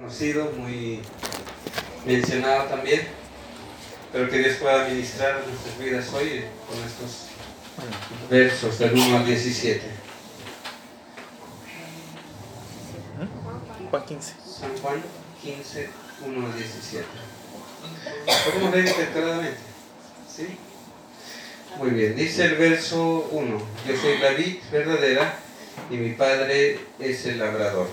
conocido, 0.00 0.50
muy 0.56 1.00
mencionado 2.06 2.64
también. 2.64 3.06
Pero 4.12 4.28
que 4.28 4.38
Dios 4.38 4.56
pueda 4.56 4.88
ministrar 4.88 5.42
nuestras 5.46 5.78
vidas 5.78 6.12
hoy 6.12 6.44
con 6.68 6.78
estos 6.84 7.28
versos 8.28 8.78
del 8.78 8.94
1 8.94 9.16
al 9.16 9.26
17. 9.26 9.82
Juan 13.90 14.04
15. 14.04 14.34
San 14.60 14.76
Juan 14.78 15.02
15, 15.42 15.90
1 16.26 16.46
al 16.46 16.56
17. 16.56 17.04
Podemos 18.46 18.74
leer 18.74 18.88
intercaladamente. 18.88 19.58
¿Sí? 20.28 20.56
Muy 21.76 21.90
bien. 21.90 22.16
Dice 22.16 22.46
el 22.46 22.56
verso 22.56 23.28
1. 23.30 23.62
Yo 23.86 23.96
soy 23.96 24.18
la 24.18 24.30
vid 24.30 24.58
verdadera 24.72 25.34
y 25.88 25.96
mi 25.96 26.10
padre 26.14 26.80
es 26.98 27.26
el 27.26 27.38
labrador. 27.38 27.88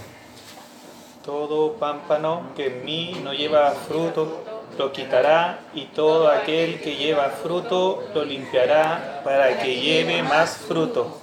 Todo 1.27 1.73
pámpano 1.73 2.53
que 2.55 2.67
en 2.67 2.85
mí 2.85 3.19
no 3.21 3.33
lleva 3.33 3.71
fruto 3.71 4.45
lo 4.77 4.93
quitará 4.93 5.59
y 5.73 5.87
todo 5.87 6.29
aquel 6.29 6.79
que 6.79 6.95
lleva 6.95 7.31
fruto 7.31 8.07
lo 8.13 8.23
limpiará 8.23 9.19
para 9.25 9.59
que 9.59 9.77
lleve 9.77 10.23
más 10.23 10.55
fruto. 10.55 11.19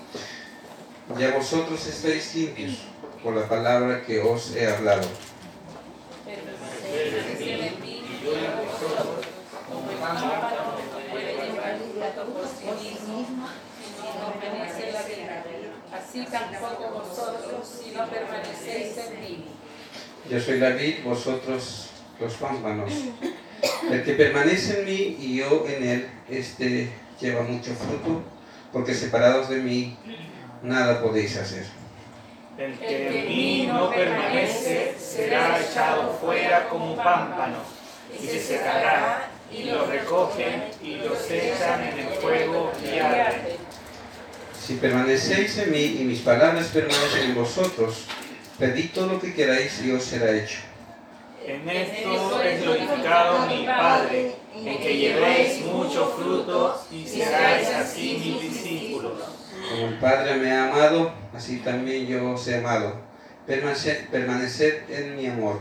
Ya 1.19 1.33
vosotros 1.33 1.87
estáis 1.87 2.35
limpios 2.35 2.81
por 3.23 3.35
la 3.35 3.48
palabra 3.48 4.03
que 4.05 4.21
os 4.21 4.55
he 4.55 4.71
hablado. 4.71 5.09
Así 15.95 16.27
tampoco 16.27 16.91
vosotros 16.93 17.67
si 17.67 17.91
no 17.93 18.07
permanecéis 18.07 18.98
en 18.98 19.21
mí. 19.23 19.54
Yo 20.30 20.41
soy 20.41 20.59
la 20.59 20.70
vid, 20.70 21.05
vosotros 21.05 21.91
los 22.19 22.34
pámpanos. 22.34 22.92
El 23.91 24.02
que 24.02 24.14
permanece 24.14 24.81
en 24.81 24.84
mí 24.86 25.16
y 25.20 25.36
yo 25.36 25.66
en 25.69 25.86
él, 25.86 26.08
este 26.31 26.91
lleva 27.20 27.42
mucho 27.42 27.75
fruto, 27.75 28.22
porque 28.72 28.94
separados 28.94 29.48
de 29.50 29.56
mí 29.56 29.97
nada 30.62 31.03
podéis 31.03 31.36
hacer. 31.36 31.66
El 32.56 32.78
que 32.78 33.20
en 33.20 33.28
mí 33.28 33.66
no 33.66 33.91
permanece 33.91 34.94
será 34.98 35.61
echado 35.61 36.16
fuera 36.20 36.69
como 36.69 36.97
pámpano 36.97 37.59
y 38.19 38.27
se 38.27 38.41
secará 38.41 39.28
y 39.53 39.64
lo 39.64 39.86
recogen 39.86 40.64
y 40.83 40.97
los 40.97 41.31
echan 41.31 41.83
en 41.83 41.98
el 41.98 42.09
fuego 42.14 42.72
y 42.83 42.98
arde. 42.98 43.56
Si 44.59 44.75
permanecéis 44.77 45.59
en 45.59 45.70
mí 45.70 45.98
y 46.00 46.05
mis 46.05 46.20
palabras 46.20 46.69
permanecen 46.69 47.31
en 47.31 47.34
vosotros, 47.34 48.06
pedid 48.58 48.91
todo 48.92 49.06
lo 49.06 49.20
que 49.20 49.34
queráis 49.34 49.83
y 49.84 49.92
os 49.92 50.05
será 50.05 50.30
hecho. 50.30 50.58
En 51.47 51.69
esto 51.69 52.41
es 52.41 52.62
glorificado 52.62 53.47
mi 53.47 53.66
Padre, 53.66 54.34
en 54.56 54.78
que 54.78 54.97
llevéis 54.97 55.60
mucho 55.66 56.06
fruto 56.06 56.82
y 56.91 57.06
seáis 57.06 57.69
así 57.69 58.22
mis 58.25 58.50
discípulos. 58.50 59.12
Como 59.70 59.88
el 59.88 59.98
Padre 59.98 60.36
me 60.36 60.52
ha 60.52 60.70
amado, 60.70 61.12
así 61.34 61.58
también 61.58 62.06
yo 62.06 62.32
os 62.32 62.48
he 62.48 62.56
amado. 62.56 62.97
Permaneced, 63.47 64.08
permaneced 64.08 64.91
en 64.91 65.16
mi 65.16 65.27
amor. 65.27 65.60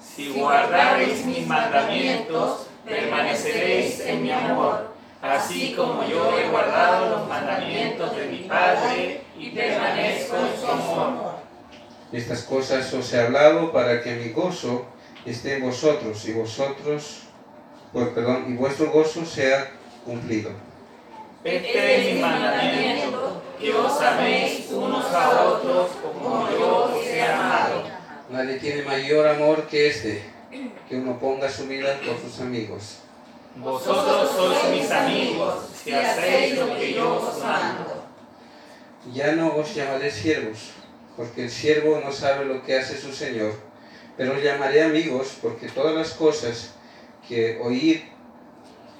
Si 0.00 0.30
guardareis 0.30 1.24
mis 1.26 1.44
mandamientos, 1.44 2.66
permaneceréis 2.86 4.00
en 4.00 4.22
mi 4.22 4.30
amor, 4.30 4.94
así 5.20 5.74
como 5.76 6.06
yo 6.06 6.38
he 6.38 6.48
guardado 6.48 7.10
los 7.10 7.28
mandamientos 7.28 8.14
de 8.14 8.26
mi 8.26 8.38
Padre 8.44 9.22
y 9.36 9.50
permanezco 9.50 10.36
en 10.36 10.60
su 10.60 10.70
amor. 10.70 11.29
Estas 12.12 12.42
cosas 12.42 12.92
os 12.92 13.12
he 13.12 13.20
hablado 13.20 13.70
para 13.72 14.02
que 14.02 14.14
mi 14.14 14.30
gozo 14.30 14.84
esté 15.24 15.56
en 15.56 15.62
vosotros 15.62 16.26
y 16.26 16.32
vosotros, 16.32 17.22
pues, 17.92 18.08
perdón, 18.08 18.46
y 18.48 18.54
vuestro 18.54 18.90
gozo 18.90 19.24
sea 19.24 19.70
cumplido. 20.04 20.50
Este 21.44 22.08
es 22.08 22.14
mi 22.14 22.20
mandamiento, 22.20 23.42
que 23.58 23.72
os 23.72 24.00
améis 24.00 24.70
unos 24.70 25.06
a 25.06 25.40
otros 25.40 25.90
como 26.02 26.50
yo 26.50 26.84
os 26.84 27.06
he 27.06 27.22
amado. 27.22 27.84
Nadie 28.28 28.58
tiene 28.58 28.82
mayor 28.82 29.28
amor 29.28 29.66
que 29.68 29.88
este, 29.88 30.22
que 30.88 30.96
uno 30.96 31.18
ponga 31.18 31.48
su 31.48 31.66
vida 31.66 31.98
por 32.04 32.18
sus 32.20 32.40
amigos. 32.40 32.98
Vosotros 33.56 34.30
sois 34.30 34.64
mis 34.70 34.90
amigos 34.90 35.54
si 35.82 35.92
hacéis 35.92 36.58
lo 36.58 36.76
que 36.76 36.94
yo 36.94 37.16
os 37.16 37.38
mando. 37.42 38.04
Ya 39.12 39.32
no 39.32 39.56
os 39.56 39.74
llamaré 39.74 40.10
siervos, 40.10 40.72
porque 41.16 41.44
el 41.44 41.50
siervo 41.50 42.00
no 42.04 42.12
sabe 42.12 42.44
lo 42.44 42.62
que 42.64 42.78
hace 42.78 42.96
su 42.96 43.12
Señor, 43.12 43.54
pero 44.16 44.34
os 44.34 44.42
llamaré 44.42 44.82
amigos, 44.82 45.38
porque 45.40 45.68
todas 45.68 45.94
las 45.94 46.10
cosas 46.10 46.74
que 47.26 47.58
oí, 47.62 48.04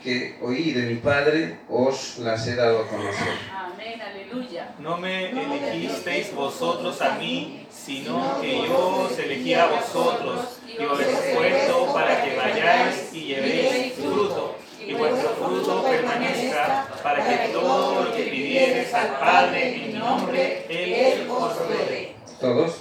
que 0.02 0.38
oí 0.40 0.72
de 0.72 0.82
mi 0.82 0.96
Padre 0.96 1.58
os 1.68 2.18
las 2.18 2.46
he 2.46 2.54
dado 2.54 2.80
a 2.80 2.86
conocer. 2.86 3.34
Amén, 3.52 4.00
aleluya. 4.00 4.74
No 4.78 4.96
me 4.96 5.30
elegisteis 5.30 6.34
vosotros 6.34 7.00
a 7.02 7.16
mí, 7.16 7.66
sino 7.70 8.40
que 8.40 8.66
yo 8.66 9.06
os 9.06 9.18
elegí 9.18 9.54
a 9.54 9.66
vosotros 9.66 10.60
y 10.66 10.84
os 10.84 11.00
he 11.00 11.34
puesto 11.34 11.92
para 11.92 12.22
que 12.22 12.36
vayáis 12.36 13.12
y 13.12 13.20
llevéis 13.24 13.94
fruto, 13.94 14.56
y 14.90 14.94
vuestro 14.94 15.30
fruto 15.36 15.84
permanezca, 15.84 16.88
para 17.00 17.24
que 17.24 17.48
todo 17.52 18.04
lo 18.04 18.12
que 18.12 18.24
pidiereis 18.24 18.92
al 18.92 19.20
Padre 19.20 19.74
en 19.74 19.92
mi 19.92 19.98
nombre, 19.98 20.66
Él 20.68 21.30
os 21.30 21.56
lo 21.56 21.68
dé. 21.68 22.16
Todos. 22.40 22.74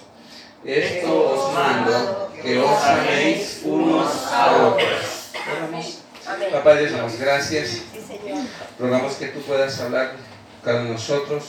Esto 0.66 1.32
os 1.32 1.54
mando, 1.54 2.32
que 2.42 2.58
os 2.58 2.84
améis 2.84 3.62
unos 3.64 4.26
a 4.26 4.58
otros. 4.58 5.32
Oramos. 5.56 6.00
Papá 6.52 6.76
Dios, 6.76 6.94
damos 6.94 7.20
gracias. 7.20 7.84
Rogamos 8.80 9.14
que 9.14 9.28
tú 9.28 9.42
puedas 9.42 9.80
hablar 9.80 10.14
cada 10.64 10.80
uno 10.80 10.88
de 10.88 10.94
nosotros. 10.94 11.44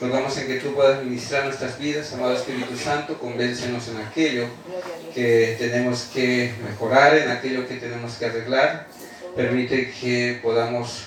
Rogamos 0.00 0.36
en 0.36 0.48
que 0.48 0.60
tú 0.60 0.74
puedas 0.74 1.02
ministrar 1.02 1.44
nuestras 1.44 1.78
vidas, 1.78 2.12
amado 2.12 2.34
Espíritu 2.34 2.76
Santo, 2.76 3.18
convéncenos 3.18 3.88
en 3.88 3.98
aquello 3.98 4.48
que 5.14 5.56
tenemos 5.58 6.10
que 6.12 6.52
mejorar, 6.62 7.16
en 7.16 7.30
aquello 7.30 7.66
que 7.66 7.76
tenemos 7.76 8.16
que 8.16 8.26
arreglar. 8.26 8.86
Permite 9.36 9.90
que 9.90 10.38
podamos 10.42 11.06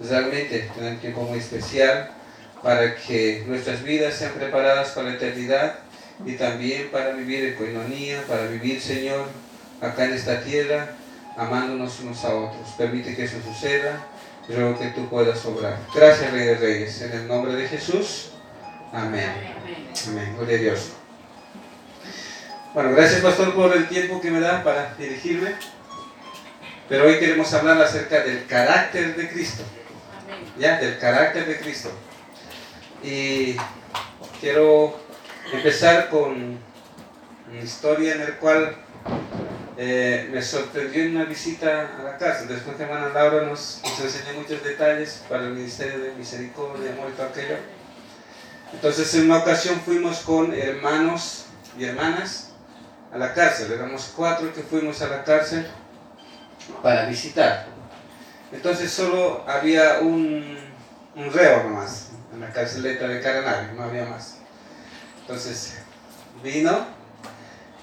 realmente 0.00 0.70
tener 0.74 0.94
un 0.94 0.98
tiempo 0.98 1.22
muy 1.22 1.38
especial 1.38 2.10
para 2.62 2.96
que 2.96 3.44
nuestras 3.46 3.82
vidas 3.82 4.14
sean 4.14 4.32
preparadas 4.32 4.90
para 4.90 5.10
la 5.10 5.14
eternidad 5.16 5.80
y 6.24 6.32
también 6.32 6.88
para 6.90 7.10
vivir 7.10 7.44
en 7.44 7.54
coinonía, 7.54 8.22
para 8.26 8.46
vivir, 8.46 8.80
Señor, 8.80 9.26
acá 9.80 10.06
en 10.06 10.14
esta 10.14 10.40
tierra, 10.40 10.88
amándonos 11.36 12.00
unos 12.00 12.24
a 12.24 12.34
otros. 12.34 12.68
Permite 12.78 13.14
que 13.14 13.24
eso 13.24 13.36
suceda. 13.42 14.06
Ruego 14.48 14.78
que 14.78 14.86
tú 14.88 15.08
puedas 15.08 15.44
obrar. 15.44 15.76
Gracias, 15.94 16.30
Rey 16.30 16.46
de 16.46 16.54
Reyes. 16.54 17.02
En 17.02 17.12
el 17.12 17.28
nombre 17.28 17.52
de 17.54 17.66
Jesús. 17.66 18.30
Amén. 18.92 19.28
Amén. 20.06 20.34
Gloria 20.36 20.56
a 20.56 20.60
Dios. 20.60 20.92
Bueno, 22.72 22.92
gracias, 22.92 23.20
Pastor, 23.20 23.54
por 23.54 23.76
el 23.76 23.88
tiempo 23.88 24.20
que 24.20 24.30
me 24.30 24.38
da 24.40 24.62
para 24.62 24.94
dirigirme. 24.94 25.54
Pero 26.88 27.06
hoy 27.06 27.18
queremos 27.18 27.52
hablar 27.52 27.82
acerca 27.82 28.22
del 28.22 28.46
carácter 28.46 29.16
de 29.16 29.28
Cristo. 29.28 29.64
Ya, 30.56 30.78
del 30.78 30.98
carácter 30.98 31.46
de 31.46 31.58
Cristo. 31.58 31.90
Y 33.02 33.56
quiero 34.40 34.96
empezar 35.52 36.08
con 36.08 36.58
una 37.50 37.60
historia 37.60 38.12
en 38.12 38.20
la 38.20 38.38
cual 38.38 38.76
eh, 39.76 40.28
me 40.32 40.40
sorprendió 40.40 41.02
en 41.02 41.16
una 41.16 41.24
visita 41.24 41.90
a 41.98 42.02
la 42.04 42.18
cárcel. 42.18 42.48
Después 42.48 42.76
que 42.76 42.84
hermana 42.84 43.08
Laura 43.08 43.44
nos, 43.46 43.80
nos 43.82 44.00
enseñó 44.00 44.38
muchos 44.38 44.62
detalles 44.62 45.24
para 45.28 45.42
el 45.42 45.54
Ministerio 45.54 45.98
de 45.98 46.12
Misericordia, 46.12 46.92
Amor 46.92 47.10
y 47.12 47.16
todo 47.16 47.26
aquello. 47.26 47.56
Entonces 48.72 49.12
en 49.14 49.24
una 49.24 49.38
ocasión 49.38 49.80
fuimos 49.80 50.20
con 50.20 50.54
hermanos 50.54 51.46
y 51.76 51.84
hermanas 51.84 52.52
a 53.12 53.18
la 53.18 53.34
cárcel. 53.34 53.72
Éramos 53.72 54.12
cuatro 54.14 54.54
que 54.54 54.62
fuimos 54.62 55.02
a 55.02 55.08
la 55.08 55.24
cárcel 55.24 55.66
para 56.82 57.06
visitar. 57.06 57.66
Entonces 58.52 58.90
solo 58.90 59.44
había 59.46 60.00
un, 60.00 60.58
un 61.14 61.32
reo 61.32 61.64
nomás 61.64 62.10
en 62.32 62.40
la 62.40 62.52
carceleta 62.52 63.08
de 63.08 63.20
Caranavi, 63.20 63.76
no 63.76 63.84
había 63.84 64.04
más. 64.04 64.38
Entonces 65.20 65.78
vino 66.42 66.86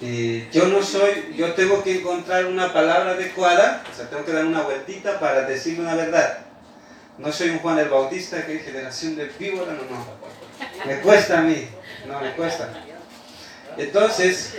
y 0.00 0.50
yo 0.50 0.66
no 0.66 0.82
soy, 0.82 1.34
yo 1.36 1.52
tengo 1.54 1.82
que 1.82 2.00
encontrar 2.00 2.46
una 2.46 2.72
palabra 2.72 3.12
adecuada, 3.12 3.82
o 3.90 3.96
sea, 3.96 4.08
tengo 4.10 4.24
que 4.24 4.32
dar 4.32 4.44
una 4.44 4.62
vueltita 4.62 5.20
para 5.20 5.42
decirle 5.42 5.82
una 5.82 5.94
verdad. 5.94 6.38
No 7.16 7.30
soy 7.32 7.50
un 7.50 7.58
Juan 7.60 7.78
el 7.78 7.88
Bautista 7.88 8.44
que 8.44 8.58
generación 8.58 9.14
de 9.14 9.26
víbora, 9.38 9.72
no, 9.72 9.84
no. 9.84 10.04
Me 10.84 11.00
cuesta 11.00 11.38
a 11.38 11.42
mí, 11.42 11.68
no 12.08 12.20
me 12.20 12.32
cuesta. 12.32 12.68
Entonces, 13.76 14.56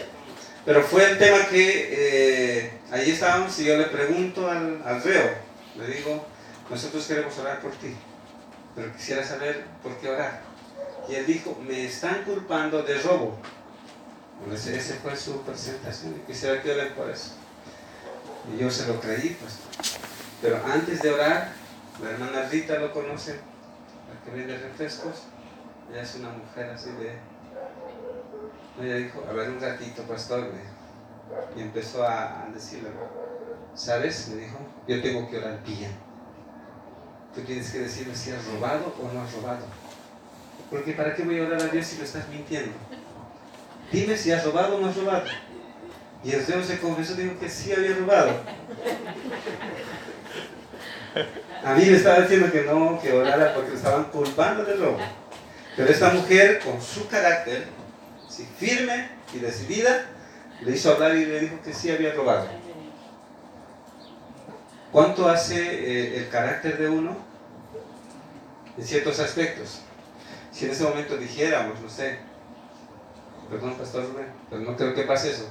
pero 0.66 0.82
fue 0.82 1.12
el 1.12 1.18
tema 1.18 1.46
que 1.48 1.90
eh, 1.92 2.74
allí 2.96 3.12
estábamos 3.12 3.58
y 3.60 3.66
yo 3.66 3.78
le 3.78 3.86
pregunto 3.86 4.50
al, 4.50 4.82
al 4.86 5.02
reo, 5.02 5.30
le 5.78 5.88
digo, 5.88 6.26
nosotros 6.70 7.06
queremos 7.06 7.38
orar 7.40 7.62
por 7.62 7.72
ti, 7.74 7.96
pero 8.76 8.92
quisiera 8.94 9.24
saber 9.24 9.66
por 9.84 9.96
qué 9.98 10.10
orar. 10.10 10.42
Y 11.08 11.16
él 11.16 11.26
dijo, 11.26 11.58
me 11.68 11.86
están 11.86 12.24
culpando 12.24 12.82
de 12.82 13.00
robo. 13.02 13.38
Bueno, 14.40 14.56
ese, 14.56 14.80
fue 14.96 15.16
su 15.16 15.42
presentación 15.42 16.16
y 16.16 16.32
quisiera 16.32 16.62
que 16.62 16.72
oren 16.72 16.94
por 16.94 17.10
eso. 17.10 17.32
Y 18.54 18.60
yo 18.60 18.70
se 18.70 18.88
lo 18.88 19.00
creí, 19.00 19.38
pues. 19.40 19.60
Pero 20.42 20.60
antes 20.66 21.02
de 21.02 21.12
orar, 21.12 21.54
la 22.02 22.10
hermana 22.10 22.50
Rita 22.50 22.78
lo 22.80 22.92
conoce, 22.92 23.34
la 23.34 24.24
que 24.24 24.38
vende 24.38 24.58
refrescos. 24.58 25.24
Ella 25.92 26.02
es 26.02 26.16
una 26.16 26.30
mujer 26.30 26.70
así 26.72 26.90
de. 26.92 27.18
Ella 28.82 28.96
dijo, 28.96 29.24
a 29.30 29.34
ver 29.34 29.50
un 29.50 29.62
ratito, 29.62 30.04
pastor. 30.04 30.52
me. 30.52 30.75
Y 31.56 31.62
empezó 31.62 32.04
a, 32.04 32.48
decirle, 32.54 32.90
¿sabes? 33.74 34.28
Me 34.30 34.42
dijo, 34.42 34.58
yo 34.88 35.02
tengo 35.02 35.30
que 35.30 35.38
orar 35.38 35.64
bien. 35.64 35.92
Tú 37.34 37.42
tienes 37.42 37.72
que 37.72 37.80
decirme 37.80 38.16
si 38.16 38.32
has 38.32 38.46
robado 38.46 38.94
o 39.02 39.12
no 39.12 39.22
has 39.22 39.34
robado. 39.34 39.66
Porque 40.70 40.94
¿para 40.94 41.16
qué 41.16 41.24
voy 41.24 41.40
a 41.40 41.44
orar 41.44 41.62
a 41.62 41.68
Dios 41.68 41.86
si 41.86 41.98
me 41.98 42.06
estás 42.06 42.28
mintiendo? 42.30 42.72
Dime 43.92 44.18
si 44.18 44.32
has 44.32 44.44
robado 44.46 44.78
o 44.78 44.80
no 44.80 44.88
has 44.88 44.96
robado. 44.96 45.26
Y 46.24 46.32
el 46.32 46.46
reo 46.46 46.64
se 46.64 46.80
confesó 46.80 47.14
y 47.14 47.24
dijo 47.24 47.40
que 47.40 47.50
sí 47.50 47.72
había 47.72 47.96
robado. 47.96 48.32
A 51.64 51.74
mí 51.74 51.86
me 51.86 51.96
estaba 51.96 52.22
diciendo 52.22 52.52
que 52.52 52.64
no, 52.64 53.00
que 53.02 53.12
orara 53.12 53.54
porque 53.54 53.72
lo 53.72 53.78
estaban 53.78 54.06
culpando 54.06 54.64
de 54.64 54.76
robo. 54.76 55.00
Pero 55.76 55.90
esta 55.90 56.12
mujer, 56.12 56.60
con 56.60 56.82
su 56.82 57.08
carácter, 57.08 57.68
firme 58.58 59.10
y 59.34 59.40
decidida, 59.40 60.06
le 60.62 60.72
hizo 60.72 60.94
hablar 60.94 61.16
y 61.16 61.26
le 61.26 61.40
dijo 61.42 61.60
que 61.64 61.74
sí 61.74 61.92
había 61.92 62.14
robado. 62.14 62.48
¿Cuánto 64.92 65.28
hace 65.28 65.58
eh, 65.58 66.20
el 66.20 66.30
carácter 66.30 66.78
de 66.78 66.90
uno 66.90 67.18
en 68.78 68.86
ciertos 68.86 69.20
aspectos? 69.20 69.82
Si 70.52 70.66
en 70.66 70.72
ese 70.72 70.86
momento 70.86 71.18
dijéramos, 71.18 71.82
no 71.82 71.90
sé, 71.90 72.20
perdón, 73.50 73.76
Pastor 73.76 74.10
Rubén, 74.10 74.28
pero 74.50 74.62
no 74.62 74.78
creo 74.78 74.96
que 74.96 75.04
pase 75.04 75.32
eso. 75.32 75.50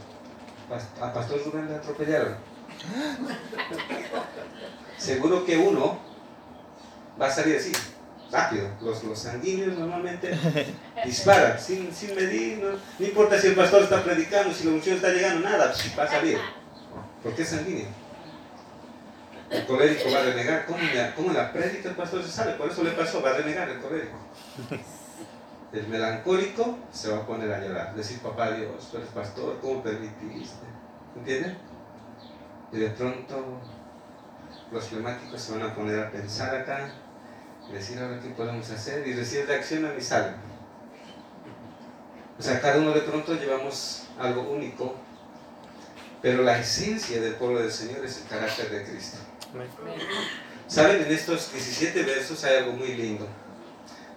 A 1.01 1.13
Pastor 1.13 1.43
Rubén 1.45 1.69
le 1.69 1.75
atropellaron. 1.75 2.37
Seguro 4.97 5.45
que 5.45 5.59
uno 5.59 5.99
va 7.21 7.27
a 7.27 7.31
salir 7.31 7.57
así, 7.57 7.73
rápido. 8.35 8.69
Los, 8.81 9.05
los 9.05 9.19
sanguíneos 9.19 9.79
normalmente 9.79 10.37
disparan, 11.05 11.59
sin, 11.59 11.95
sin 11.95 12.15
medir, 12.15 12.59
no, 12.59 12.73
no 12.73 13.07
importa 13.07 13.41
si 13.41 13.49
el 13.49 13.55
pastor 13.55 13.83
está 13.83 14.03
predicando, 14.03 14.53
si 14.53 14.65
la 14.65 14.73
unción 14.73 14.97
está 14.97 15.11
llegando, 15.11 15.49
nada, 15.49 15.73
va 15.99 16.03
a 16.03 16.09
salir. 16.09 16.39
Porque 17.23 17.43
es 17.43 17.49
sanguíneo. 17.49 17.87
El 19.51 19.67
colérico 19.67 20.11
va 20.11 20.19
a 20.19 20.23
renegar. 20.23 20.67
¿Cómo, 20.67 20.79
la, 20.95 21.15
cómo 21.15 21.33
la 21.33 21.53
predica 21.53 21.91
el 21.91 21.95
pastor 21.95 22.23
se 22.23 22.31
sabe? 22.31 22.55
Por 22.55 22.71
eso 22.71 22.83
le 22.83 22.91
pasó, 22.91 23.23
va 23.23 23.31
a 23.31 23.35
renegar 23.35 23.69
el 23.69 23.81
colérico. 23.81 24.19
El 25.73 25.89
melancólico 25.89 26.79
se 26.93 27.11
va 27.11 27.19
a 27.19 27.27
poner 27.27 27.53
a 27.53 27.61
llorar. 27.61 27.95
Decir, 27.95 28.21
papá 28.21 28.53
Dios, 28.53 28.91
tú 28.91 28.97
eres 28.97 29.09
pastor, 29.11 29.59
¿cómo 29.61 29.83
permitiste? 29.83 30.67
¿Entienden? 31.17 31.57
Y 32.73 32.79
de 32.79 32.91
pronto 32.91 33.61
los 34.73 34.89
flemáticos 34.89 35.41
se 35.41 35.53
van 35.53 35.71
a 35.71 35.75
poner 35.75 36.01
a 36.01 36.11
pensar 36.11 36.55
acá, 36.55 36.93
decir 37.73 37.99
ahora 37.99 38.21
qué 38.21 38.31
podemos 38.31 38.71
hacer, 38.71 39.07
y 39.07 39.13
decir 39.13 39.47
reacciona 39.47 39.93
y 39.99 40.01
salen. 40.01 40.35
O 42.39 42.43
sea, 42.43 42.61
cada 42.61 42.79
uno 42.79 42.93
de 42.93 43.01
pronto 43.01 43.35
llevamos 43.35 44.07
algo 44.19 44.43
único, 44.43 44.95
pero 46.21 46.43
la 46.43 46.59
esencia 46.59 47.21
del 47.21 47.35
pueblo 47.35 47.61
del 47.61 47.71
Señor 47.71 48.05
es 48.05 48.23
el 48.23 48.29
carácter 48.29 48.71
de 48.71 48.85
Cristo. 48.85 49.19
Saben, 50.67 51.03
en 51.03 51.13
estos 51.13 51.53
17 51.53 52.03
versos 52.03 52.43
hay 52.45 52.57
algo 52.57 52.73
muy 52.73 52.95
lindo. 52.95 53.29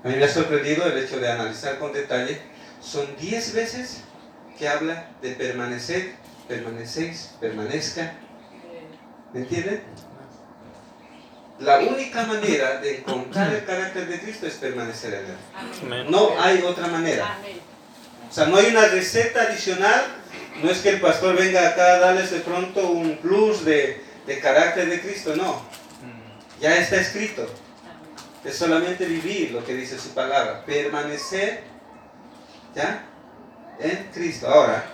A 0.03 0.07
mí 0.07 0.15
me 0.15 0.23
ha 0.23 0.29
sorprendido 0.29 0.85
el 0.85 0.97
hecho 0.97 1.19
de 1.19 1.29
analizar 1.29 1.77
con 1.79 1.91
detalle. 1.91 2.39
Son 2.81 3.15
10 3.17 3.53
veces 3.53 4.01
que 4.57 4.67
habla 4.67 5.11
de 5.21 5.31
permanecer, 5.31 6.15
permanecéis, 6.47 7.35
permanezca. 7.39 8.13
¿Me 9.33 9.41
entienden? 9.41 9.83
La 11.59 11.79
única 11.79 12.23
manera 12.23 12.79
de 12.79 12.99
encontrar 12.99 13.53
el 13.53 13.65
carácter 13.65 14.07
de 14.07 14.19
Cristo 14.19 14.45
es 14.45 14.53
permanecer 14.55 15.13
en 15.13 15.25
Él. 15.25 15.37
Amén. 15.81 16.05
No 16.09 16.39
hay 16.39 16.61
otra 16.61 16.87
manera. 16.87 17.37
O 18.29 18.33
sea, 18.33 18.45
no 18.45 18.57
hay 18.57 18.67
una 18.67 18.85
receta 18.85 19.41
adicional. 19.41 20.05
No 20.61 20.69
es 20.69 20.79
que 20.79 20.89
el 20.89 21.01
pastor 21.01 21.35
venga 21.35 21.67
acá 21.67 21.93
a 21.93 21.99
darles 21.99 22.31
de 22.31 22.39
pronto 22.41 22.89
un 22.89 23.17
plus 23.17 23.65
de, 23.65 24.03
de 24.27 24.39
carácter 24.39 24.87
de 24.89 25.01
Cristo. 25.01 25.35
No. 25.35 25.63
Ya 26.59 26.77
está 26.77 26.97
escrito. 26.97 27.47
Es 28.43 28.55
solamente 28.55 29.05
vivir 29.05 29.51
lo 29.51 29.65
que 29.65 29.73
dice 29.73 29.97
su 29.99 30.09
palabra. 30.09 30.63
Permanecer, 30.65 31.63
¿ya? 32.75 33.03
En 33.79 34.09
Cristo. 34.13 34.47
Ahora, 34.47 34.85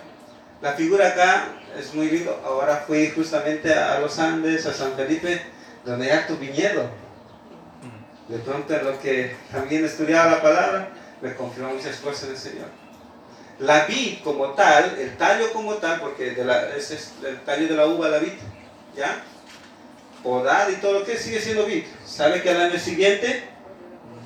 la 0.62 0.72
figura 0.72 1.08
acá 1.08 1.48
es 1.78 1.92
muy 1.94 2.08
lindo. 2.08 2.40
Ahora 2.44 2.84
fui 2.86 3.10
justamente 3.10 3.72
a 3.72 3.98
los 4.00 4.18
Andes, 4.18 4.66
a 4.66 4.72
San 4.72 4.94
Felipe, 4.94 5.42
donde 5.84 6.10
hay 6.10 6.26
tu 6.26 6.36
viñedo. 6.36 6.84
Mm. 7.82 8.32
De 8.32 8.38
pronto, 8.38 8.74
en 8.74 8.84
lo 8.84 8.98
que 9.00 9.36
también 9.52 9.84
estudiaba 9.84 10.30
la 10.30 10.42
palabra, 10.42 10.88
me 11.20 11.34
confirmó 11.34 11.74
muchas 11.74 11.96
cosas 11.96 12.28
del 12.28 12.38
Señor. 12.38 12.68
La 13.58 13.86
vid 13.86 14.18
como 14.24 14.50
tal, 14.50 14.98
el 14.98 15.16
tallo 15.16 15.52
como 15.52 15.74
tal, 15.74 16.00
porque 16.00 16.32
de 16.32 16.44
la, 16.44 16.74
ese 16.76 16.94
es 16.94 17.12
el 17.24 17.40
tallo 17.44 17.68
de 17.68 17.74
la 17.74 17.86
uva, 17.86 18.08
la 18.08 18.18
vid, 18.18 18.32
¿ya? 18.96 19.22
podar 20.24 20.70
y 20.70 20.76
todo 20.76 21.00
lo 21.00 21.04
que 21.04 21.16
sigue 21.16 21.38
siendo 21.38 21.66
vid. 21.66 21.84
Sabe 22.04 22.42
que 22.42 22.50
al 22.50 22.62
año 22.62 22.78
siguiente 22.78 23.44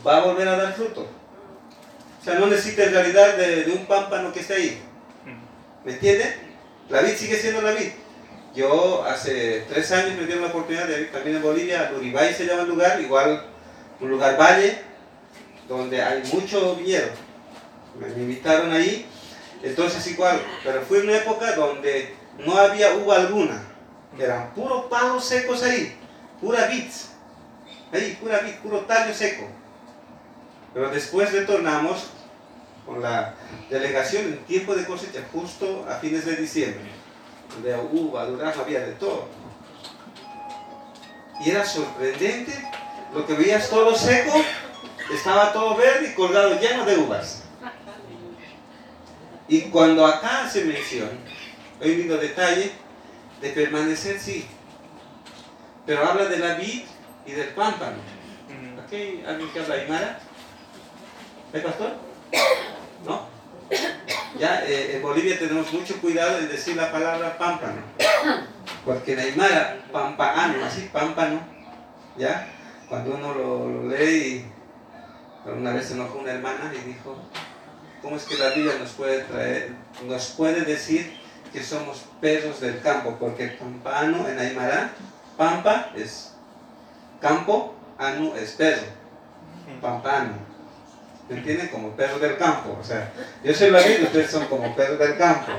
va 0.06 0.18
a 0.18 0.24
volver 0.24 0.48
a 0.48 0.56
dar 0.56 0.72
fruto. 0.72 1.06
O 2.20 2.24
sea, 2.24 2.38
no 2.38 2.46
necesita 2.46 2.84
en 2.84 2.92
realidad 2.92 3.36
de, 3.36 3.64
de 3.64 3.72
un 3.72 3.84
pámpano 3.86 4.32
que 4.32 4.40
esté 4.40 4.54
ahí. 4.54 4.82
Mm. 5.24 5.86
¿Me 5.86 5.92
entiende? 5.92 6.36
La 6.88 7.02
vid 7.02 7.16
sigue 7.16 7.36
siendo 7.36 7.60
la 7.60 7.72
vid. 7.72 7.90
Yo 8.58 9.04
hace 9.04 9.64
tres 9.68 9.92
años 9.92 10.18
me 10.18 10.26
dieron 10.26 10.42
la 10.42 10.48
oportunidad 10.48 10.88
de 10.88 11.02
ir 11.02 11.12
también 11.12 11.36
en 11.36 11.42
Bolivia, 11.42 11.92
Uribay 11.96 12.34
se 12.34 12.44
llama 12.44 12.62
el 12.62 12.70
lugar, 12.70 13.00
igual 13.00 13.44
un 14.00 14.10
lugar 14.10 14.36
valle, 14.36 14.82
donde 15.68 16.02
hay 16.02 16.24
mucho 16.32 16.74
viñedo. 16.74 17.06
Me 18.00 18.08
invitaron 18.08 18.72
ahí, 18.72 19.06
entonces 19.62 20.04
igual, 20.08 20.40
pero 20.64 20.82
fue 20.82 21.02
una 21.02 21.18
época 21.18 21.54
donde 21.54 22.12
no 22.44 22.58
había 22.58 22.94
uva 22.94 23.18
alguna. 23.18 23.62
Eran 24.18 24.52
puros 24.54 24.86
palos 24.86 25.24
secos 25.24 25.62
ahí, 25.62 25.96
pura 26.40 26.66
vid. 26.66 26.90
Ahí, 27.92 28.18
pura 28.20 28.40
vid, 28.40 28.54
puro 28.54 28.80
tallo 28.80 29.14
seco. 29.14 29.46
Pero 30.74 30.90
después 30.90 31.30
retornamos 31.30 32.08
con 32.84 33.00
la 33.02 33.36
delegación 33.70 34.24
en 34.24 34.38
tiempo 34.46 34.74
de 34.74 34.84
cosecha, 34.84 35.20
justo 35.32 35.86
a 35.88 35.94
fines 36.00 36.24
de 36.24 36.34
diciembre. 36.34 37.07
Donde 37.54 37.76
uva, 37.92 38.26
durazno, 38.26 38.62
había 38.62 38.80
de 38.80 38.92
todo. 38.92 39.28
Y 41.44 41.50
era 41.50 41.64
sorprendente, 41.64 42.52
lo 43.14 43.26
que 43.26 43.34
veías 43.34 43.70
todo 43.70 43.94
seco, 43.94 44.34
estaba 45.12 45.52
todo 45.52 45.76
verde 45.76 46.10
y 46.10 46.14
colgado 46.14 46.58
lleno 46.58 46.84
de 46.84 46.98
uvas. 46.98 47.42
Y 49.48 49.62
cuando 49.62 50.04
acá 50.04 50.48
se 50.48 50.64
menciona, 50.64 51.12
hay 51.80 51.92
un 51.92 51.98
lindo 51.98 52.16
detalle, 52.18 52.72
de 53.40 53.50
permanecer 53.50 54.18
sí, 54.18 54.46
pero 55.86 56.04
habla 56.04 56.26
de 56.26 56.38
la 56.38 56.54
vid 56.54 56.82
y 57.24 57.32
del 57.32 57.48
pámpano. 57.50 57.96
Mm. 58.48 58.80
¿Aquí 58.80 58.96
hay 58.96 59.24
alguien 59.26 59.50
que 59.50 59.60
habla 59.60 59.74
aymara? 59.76 60.20
¿El 61.52 61.62
pastor? 61.62 61.92
¿No? 63.06 63.28
Ya 64.38 64.64
eh, 64.64 64.96
en 64.96 65.02
Bolivia 65.02 65.36
tenemos 65.38 65.72
mucho 65.72 66.00
cuidado 66.00 66.38
en 66.38 66.48
decir 66.48 66.76
la 66.76 66.92
palabra 66.92 67.36
pámpano, 67.36 67.80
porque 68.84 69.14
en 69.14 69.18
aymara, 69.18 69.78
pampaano, 69.90 70.64
así, 70.64 70.88
pámpano, 70.92 71.40
¿ya? 72.16 72.46
Cuando 72.88 73.16
uno 73.16 73.34
lo, 73.34 73.68
lo 73.68 73.88
lee 73.88 74.46
y 75.44 75.50
una 75.50 75.72
vez 75.72 75.86
se 75.86 75.94
enojó 75.94 76.18
una 76.18 76.32
hermana 76.32 76.72
y 76.72 76.86
dijo, 76.86 77.16
¿cómo 78.00 78.16
es 78.16 78.24
que 78.24 78.36
la 78.36 78.50
Biblia 78.50 78.74
nos 78.78 78.90
puede 78.90 79.22
traer, 79.22 79.72
nos 80.06 80.26
puede 80.28 80.60
decir 80.60 81.18
que 81.52 81.62
somos 81.62 82.04
perros 82.20 82.60
del 82.60 82.80
campo, 82.80 83.16
porque 83.18 83.48
pampano 83.48 84.28
en 84.28 84.38
Aymara, 84.38 84.92
pampa 85.36 85.90
es 85.96 86.34
campo, 87.20 87.74
anu 87.98 88.34
es 88.36 88.52
perro, 88.52 88.86
pampano. 89.80 90.47
¿Me 91.28 91.36
entienden? 91.36 91.68
Como 91.68 91.90
perros 91.94 92.20
del 92.20 92.36
campo. 92.38 92.78
O 92.80 92.84
sea, 92.84 93.12
yo 93.44 93.52
soy 93.54 93.70
la 93.70 93.80
vida, 93.80 94.04
ustedes 94.04 94.30
son 94.30 94.46
como 94.46 94.74
perros 94.74 94.98
del 94.98 95.16
campo. 95.18 95.52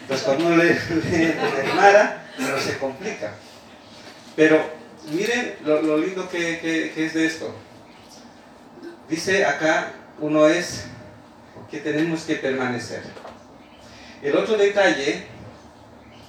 Entonces 0.00 0.26
cuando 0.26 0.46
uno 0.46 0.56
lee 0.56 0.76
en 1.12 1.38
Aymara, 1.38 2.24
no 2.38 2.58
se 2.58 2.78
complica. 2.78 3.34
Pero 4.34 4.60
miren 5.10 5.56
lo, 5.64 5.98
lindo 5.98 6.28
que, 6.28 6.92
es 6.96 7.14
de 7.14 7.26
esto. 7.26 7.54
Dice 9.08 9.44
acá, 9.44 9.92
uno 10.18 10.48
es 10.48 10.86
que 11.70 11.78
tenemos 11.78 12.22
que 12.22 12.36
permanecer. 12.36 13.02
El 14.20 14.36
otro 14.36 14.56
detalle 14.56 15.26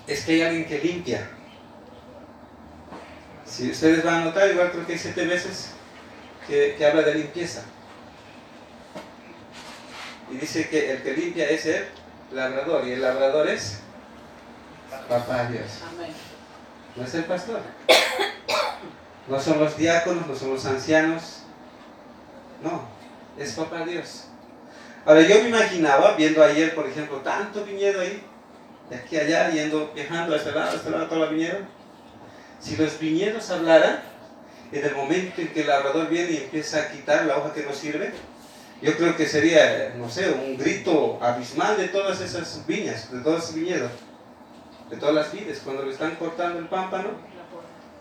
es 0.06 0.26
que 0.26 0.34
hay 0.34 0.42
alguien 0.44 0.66
que 0.66 0.78
limpia. 0.80 1.28
Si 3.46 3.72
ustedes 3.72 4.04
van 4.04 4.22
a 4.22 4.26
notar, 4.26 4.52
igual 4.52 4.72
creo 4.72 4.86
que 4.86 4.94
hay 4.94 5.00
siete 5.00 5.26
veces 5.26 5.72
que 6.48 6.86
habla 6.86 7.02
de 7.02 7.16
limpieza. 7.16 7.64
Y 10.32 10.38
dice 10.38 10.70
que 10.70 10.92
el 10.92 11.04
que 11.04 11.14
limpia 11.14 11.50
es 11.50 11.66
el 11.66 11.86
labrador 12.32 12.88
y 12.88 12.92
el 12.92 13.02
labrador 13.02 13.48
es 13.48 13.80
papá 15.08 15.46
Dios. 15.46 15.82
No 16.96 17.04
es 17.04 17.14
el 17.16 17.24
pastor. 17.26 17.62
No 19.28 19.40
son 19.40 19.60
los 19.60 19.78
diáconos, 19.78 20.28
no 20.28 20.36
son 20.36 20.52
los 20.52 20.66
ancianos. 20.66 21.44
No, 22.64 22.84
es 23.38 23.54
papá 23.54 23.86
Dios. 23.86 24.26
Ahora 25.06 25.22
yo 25.22 25.42
me 25.42 25.50
imaginaba, 25.50 26.16
viendo 26.16 26.44
ayer, 26.44 26.76
por 26.76 26.88
ejemplo, 26.88 27.18
tanto 27.18 27.64
viñedo 27.64 28.02
ahí, 28.02 28.22
de 28.90 28.96
aquí 28.96 29.18
a 29.18 29.22
allá, 29.22 29.50
yendo, 29.50 29.92
viajando 29.94 30.34
a 30.34 30.38
este 30.38 30.52
lado, 30.52 30.72
a 30.72 30.74
este 30.74 30.90
lado, 30.90 31.08
todo 31.08 31.24
el 31.24 31.36
viñedo. 31.36 31.60
Si 32.60 32.76
los 32.76 33.00
viñedos 33.00 33.50
hablaran, 33.50 34.02
en 34.72 34.86
el 34.86 34.96
momento 34.96 35.42
en 35.42 35.48
que 35.54 35.62
el 35.62 35.68
labrador 35.68 36.10
viene 36.10 36.32
y 36.32 36.38
empieza 36.38 36.80
a 36.80 36.92
quitar 36.92 37.26
la 37.26 37.38
hoja 37.38 37.54
que 37.54 37.64
no 37.64 37.74
sirve, 37.74 38.12
yo 38.82 38.96
creo 38.96 39.16
que 39.16 39.28
sería, 39.28 39.94
no 39.98 40.10
sé, 40.10 40.32
un 40.32 40.58
grito 40.58 41.20
abismal 41.22 41.78
de 41.78 41.90
todas 41.90 42.22
esas 42.22 42.66
viñas, 42.66 43.12
de 43.12 43.20
todos 43.22 43.44
esos 43.44 43.56
viñedos, 43.56 43.92
de 44.90 44.98
todas 44.98 45.16
las 45.16 45.32
vides, 45.32 45.62
cuando 45.64 45.84
le 45.84 45.92
están 45.92 46.16
cortando 46.16 46.60
el 46.60 46.68
pámpano, 46.68 47.10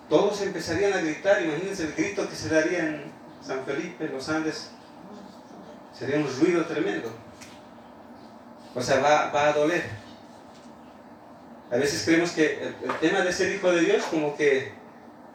todos 0.09 0.41
empezarían 0.41 0.93
a 0.93 1.01
gritar, 1.01 1.43
imagínense 1.43 1.85
el 1.85 1.95
grito 1.95 2.29
que 2.29 2.37
se 2.37 2.49
daría 2.49 2.79
en 2.81 3.13
San 3.45 3.65
Felipe, 3.65 4.07
en 4.07 4.13
los 4.13 4.29
Andes, 4.29 4.71
sería 5.99 6.17
un 6.17 6.29
ruido 6.41 6.65
tremendo. 6.65 7.11
O 8.75 8.83
sea, 8.83 9.01
va, 9.01 9.31
va 9.31 9.49
a 9.49 9.53
doler. 9.53 9.85
A 11.71 11.77
veces 11.77 12.05
creemos 12.05 12.31
que 12.31 12.63
el, 12.63 12.77
el 12.89 12.99
tema 13.01 13.21
de 13.21 13.33
ser 13.33 13.53
hijo 13.55 13.71
de 13.71 13.81
Dios 13.81 14.05
como 14.05 14.37
que 14.37 14.73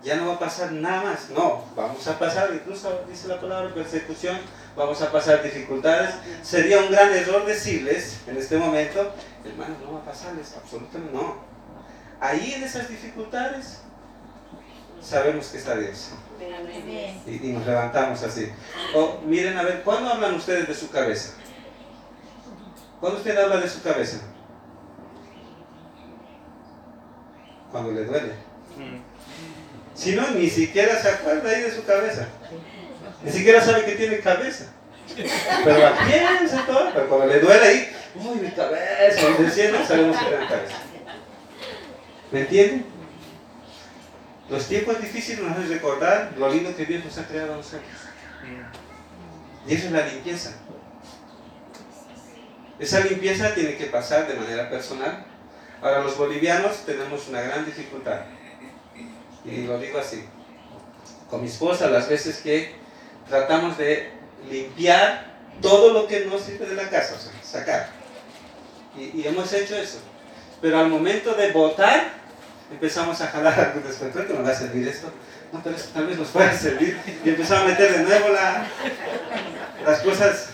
ya 0.03 0.15
no 0.15 0.27
va 0.27 0.33
a 0.35 0.39
pasar 0.39 0.71
nada 0.71 1.03
más. 1.03 1.29
No, 1.29 1.63
vamos 1.75 2.07
a 2.07 2.17
pasar, 2.17 2.49
incluso 2.53 3.03
dice 3.09 3.27
la 3.27 3.39
palabra 3.39 3.73
persecución, 3.73 4.37
vamos 4.75 5.01
a 5.01 5.11
pasar 5.11 5.43
dificultades. 5.43 6.15
Sería 6.41 6.79
un 6.79 6.91
gran 6.91 7.11
error 7.13 7.45
decirles 7.45 8.19
en 8.27 8.37
este 8.37 8.57
momento, 8.57 9.13
hermanos, 9.45 9.77
no 9.83 9.93
va 9.93 9.99
a 9.99 10.05
pasarles, 10.05 10.53
absolutamente 10.55 11.13
no. 11.13 11.35
Ahí 12.19 12.53
en 12.53 12.63
esas 12.63 12.87
dificultades 12.87 13.81
sabemos 15.01 15.47
que 15.47 15.57
está 15.57 15.75
Dios. 15.75 16.11
Y 17.25 17.47
nos 17.49 17.65
levantamos 17.65 18.23
así. 18.23 18.51
O 18.95 19.19
miren, 19.25 19.57
a 19.57 19.63
ver, 19.63 19.83
¿cuándo 19.83 20.09
hablan 20.09 20.35
ustedes 20.35 20.67
de 20.67 20.73
su 20.73 20.89
cabeza? 20.89 21.33
¿Cuándo 22.99 23.17
usted 23.17 23.37
habla 23.37 23.57
de 23.57 23.69
su 23.69 23.81
cabeza? 23.81 24.21
Cuando 27.71 27.91
le 27.91 28.05
duele. 28.05 28.33
Mm. 28.77 29.01
Si 29.93 30.15
no, 30.15 30.29
ni 30.31 30.49
siquiera 30.49 30.99
se 31.01 31.09
acuerda 31.09 31.49
ahí 31.49 31.61
de 31.61 31.71
su 31.71 31.83
cabeza. 31.85 32.27
Ni 33.23 33.31
siquiera 33.31 33.61
sabe 33.61 33.85
que 33.85 33.93
tiene 33.93 34.19
cabeza. 34.19 34.65
Pero 35.63 35.79
la 35.79 35.97
piensa 36.05 36.65
todo. 36.65 36.91
Pero 36.93 37.09
cuando 37.09 37.27
le 37.27 37.39
duele 37.39 37.65
ahí, 37.65 37.89
uy, 38.15 38.39
mi 38.39 38.51
cabeza, 38.51 39.29
y 39.29 39.43
se 39.43 39.51
siente, 39.51 39.85
sabemos 39.85 40.17
que 40.17 40.25
tiene 40.25 40.47
cabeza. 40.47 40.75
¿Me 42.31 42.41
entienden? 42.41 42.85
Los 44.49 44.67
tiempos 44.67 45.01
difíciles 45.01 45.41
nos 45.41 45.51
hacen 45.51 45.69
recordar 45.69 46.33
lo 46.37 46.49
lindo 46.49 46.75
que 46.75 46.85
Dios 46.85 47.05
nos 47.05 47.17
ha 47.17 47.25
creado 47.25 47.53
a 47.53 47.57
nosotros. 47.57 47.83
Y 49.67 49.73
eso 49.73 49.85
es 49.85 49.91
la 49.91 50.05
limpieza. 50.05 50.53
Esa 52.79 52.99
limpieza 53.01 53.53
tiene 53.53 53.77
que 53.77 53.85
pasar 53.85 54.27
de 54.27 54.33
manera 54.33 54.69
personal. 54.69 55.25
Ahora, 55.81 56.01
los 56.01 56.17
bolivianos 56.17 56.85
tenemos 56.85 57.27
una 57.29 57.41
gran 57.41 57.65
dificultad. 57.65 58.21
Y 59.45 59.63
lo 59.63 59.79
digo 59.79 59.99
así. 59.99 60.25
Con 61.29 61.41
mi 61.41 61.47
esposa, 61.47 61.89
las 61.89 62.09
veces 62.09 62.39
que 62.39 62.82
tratamos 63.27 63.77
de 63.77 64.11
limpiar 64.49 65.33
todo 65.61 65.93
lo 65.93 66.07
que 66.07 66.25
no 66.25 66.37
sirve 66.37 66.65
de 66.65 66.75
la 66.75 66.89
casa, 66.89 67.15
o 67.15 67.19
sea, 67.19 67.31
sacar. 67.41 67.89
Y, 68.97 69.25
hemos 69.25 69.51
hecho 69.53 69.75
eso. 69.75 69.99
Pero 70.61 70.79
al 70.79 70.87
momento 70.87 71.33
de 71.33 71.51
votar, 71.51 72.11
empezamos 72.71 73.19
a 73.21 73.27
jalar 73.27 73.73
cosas. 73.73 73.97
Creo 74.13 74.27
que 74.27 74.33
nos 74.33 74.45
va 74.45 74.51
a 74.51 74.55
servir 74.55 74.87
esto. 74.87 75.11
No, 75.51 75.61
pero 75.63 75.75
esto 75.75 75.89
tal 75.93 76.07
vez 76.07 76.17
nos 76.17 76.29
pueda 76.29 76.53
servir. 76.53 76.97
Y 77.23 77.29
empezamos 77.29 77.65
a 77.65 77.67
meter 77.67 77.97
de 77.97 78.03
nuevo 78.03 78.29
la, 78.29 78.65
las 79.85 79.99
cosas 80.01 80.49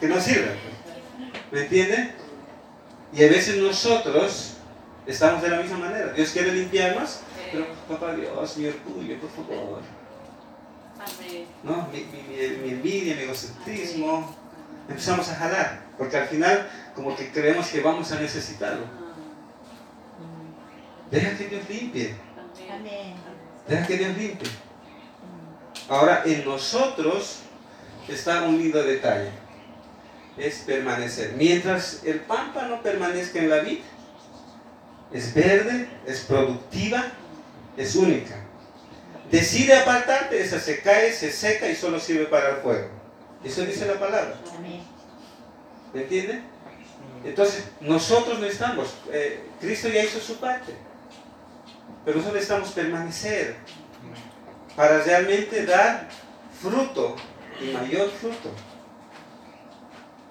que 0.00 0.08
no 0.08 0.20
sirven. 0.20 0.56
¿Me 1.50 1.60
entienden? 1.60 2.12
Y 3.12 3.24
a 3.24 3.28
veces 3.28 3.56
nosotros 3.56 4.54
estamos 5.06 5.42
de 5.42 5.48
la 5.48 5.58
misma 5.58 5.78
manera. 5.78 6.12
Dios 6.12 6.30
quiere 6.30 6.52
limpiarnos, 6.52 7.20
pero 7.52 7.66
papá 7.88 8.14
Dios, 8.14 8.56
mi 8.56 8.66
orgullo, 8.66 9.18
por 9.20 9.30
favor. 9.30 9.80
¿No? 11.62 11.88
Mi, 11.92 11.98
mi, 12.04 12.22
mi- 12.22 12.56
mi 12.62 12.68
envidia, 12.70 13.14
mi 13.16 13.22
egocentrismo. 13.22 14.34
Empezamos 14.88 15.28
a 15.30 15.34
jalar, 15.34 15.82
porque 15.98 16.16
al 16.16 16.28
final 16.28 16.68
como 16.94 17.16
que 17.16 17.30
creemos 17.32 17.66
que 17.68 17.80
vamos 17.80 18.10
a 18.12 18.20
necesitarlo. 18.20 18.84
Deja 21.10 21.36
que 21.36 21.48
Dios 21.48 21.68
limpie. 21.68 22.14
Deja 23.68 23.86
que 23.86 23.96
Dios 23.96 24.16
limpie. 24.16 24.48
Ahora, 25.88 26.22
en 26.24 26.44
nosotros 26.44 27.40
está 28.08 28.42
un 28.42 28.58
lindo 28.58 28.82
detalle. 28.82 29.30
Es 30.36 30.58
permanecer. 30.60 31.34
Mientras 31.36 32.02
el 32.04 32.20
pámpano 32.20 32.82
permanezca 32.82 33.38
en 33.38 33.50
la 33.50 33.56
vid, 33.60 33.78
es 35.12 35.32
verde, 35.34 35.88
es 36.06 36.20
productiva, 36.20 37.04
es 37.76 37.94
única. 37.96 38.36
Decide 39.30 39.74
apartarte, 39.74 40.40
esa 40.40 40.60
se 40.60 40.80
cae, 40.80 41.12
se 41.12 41.32
seca 41.32 41.68
y 41.68 41.74
solo 41.74 41.98
sirve 41.98 42.26
para 42.26 42.50
el 42.50 42.56
fuego. 42.56 42.88
Eso 43.44 43.64
dice 43.64 43.86
la 43.86 43.98
palabra. 43.98 44.36
¿Me 45.92 46.02
entiende? 46.02 46.42
Entonces, 47.24 47.64
nosotros 47.80 48.38
necesitamos, 48.38 48.94
eh, 49.12 49.40
Cristo 49.60 49.88
ya 49.88 50.04
hizo 50.04 50.20
su 50.20 50.36
parte, 50.38 50.74
pero 52.04 52.18
nosotros 52.18 52.34
necesitamos 52.34 52.70
permanecer 52.70 53.56
para 54.76 54.98
realmente 55.02 55.66
dar 55.66 56.08
fruto 56.60 57.16
y 57.60 57.72
mayor 57.72 58.10
fruto. 58.10 58.50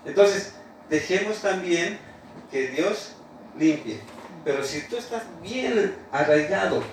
Entonces, 0.05 0.53
dejemos 0.89 1.41
también 1.41 1.99
que 2.51 2.67
Dios 2.69 3.13
limpie. 3.57 3.99
Pero 4.45 4.63
si 4.63 4.87
tú 4.87 4.97
estás 4.97 5.23
bien 5.41 5.95
arraigado, 6.11 6.83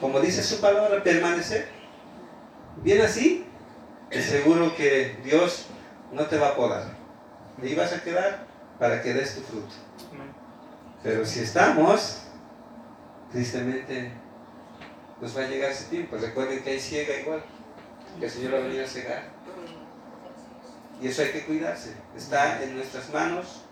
como 0.00 0.20
dice 0.20 0.42
su 0.42 0.60
palabra, 0.60 1.02
permanecer, 1.02 1.68
bien 2.82 3.00
así, 3.00 3.44
es 4.10 4.26
seguro 4.26 4.74
que 4.76 5.16
Dios 5.24 5.66
no 6.12 6.26
te 6.26 6.38
va 6.38 6.48
a 6.48 6.56
podar. 6.56 6.96
Ahí 7.62 7.74
vas 7.74 7.92
a 7.92 8.02
quedar 8.02 8.46
para 8.78 9.02
que 9.02 9.14
des 9.14 9.36
tu 9.36 9.42
fruto. 9.42 9.74
Pero 11.02 11.24
si 11.24 11.40
estamos, 11.40 12.22
tristemente, 13.30 14.12
nos 15.20 15.36
va 15.36 15.42
a 15.42 15.48
llegar 15.48 15.70
ese 15.70 15.84
tiempo. 15.84 16.16
Recuerden 16.16 16.62
que 16.62 16.70
hay 16.70 16.80
ciega 16.80 17.20
igual, 17.20 17.42
que 18.18 18.26
el 18.26 18.30
Señor 18.30 18.54
va 18.54 18.58
a 18.58 18.60
venir 18.62 18.82
a 18.82 18.86
cegar. 18.86 19.22
Y 21.00 21.08
eso 21.08 21.22
hay 21.22 21.30
que 21.30 21.44
cuidarse. 21.44 21.94
Está 22.16 22.62
en 22.62 22.76
nuestras 22.76 23.12
manos 23.12 23.62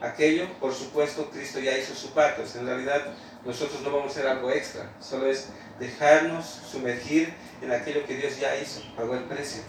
aquello. 0.00 0.46
Por 0.60 0.72
supuesto, 0.72 1.30
Cristo 1.30 1.58
ya 1.58 1.76
hizo 1.76 1.94
su 1.94 2.12
parte. 2.12 2.42
O 2.42 2.46
sea, 2.46 2.60
en 2.60 2.68
realidad, 2.68 3.02
nosotros 3.44 3.80
no 3.82 3.90
vamos 3.90 4.08
a 4.08 4.10
hacer 4.10 4.26
algo 4.26 4.50
extra. 4.50 4.90
Solo 5.00 5.26
es 5.26 5.48
dejarnos 5.78 6.44
sumergir 6.46 7.32
en 7.62 7.72
aquello 7.72 8.04
que 8.06 8.16
Dios 8.16 8.38
ya 8.38 8.56
hizo. 8.56 8.82
Pagó 8.96 9.14
el 9.14 9.24
precio. 9.24 9.62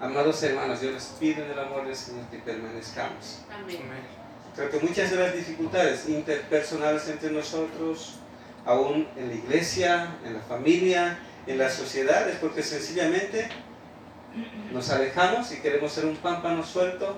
Amados 0.00 0.42
hermanos, 0.42 0.80
yo 0.80 0.90
les 0.92 1.04
pido 1.18 1.44
en 1.44 1.50
el 1.50 1.58
amor 1.58 1.86
del 1.86 1.96
Señor 1.96 2.26
que 2.26 2.38
permanezcamos. 2.38 3.40
Amén. 3.52 3.78
Creo 4.54 4.70
que 4.70 4.80
muchas 4.80 5.10
de 5.10 5.16
las 5.16 5.34
dificultades 5.34 6.08
interpersonales 6.08 7.08
entre 7.08 7.30
nosotros, 7.30 8.16
aún 8.64 9.08
en 9.16 9.28
la 9.28 9.34
iglesia, 9.34 10.16
en 10.24 10.34
la 10.34 10.40
familia, 10.40 11.18
en 11.46 11.58
la 11.58 11.70
sociedad, 11.70 12.28
es 12.28 12.36
porque 12.36 12.62
sencillamente 12.62 13.48
nos 14.72 14.90
alejamos 14.90 15.50
y 15.52 15.56
queremos 15.60 15.92
ser 15.92 16.06
un 16.06 16.16
pámpano 16.16 16.64
suelto 16.64 17.16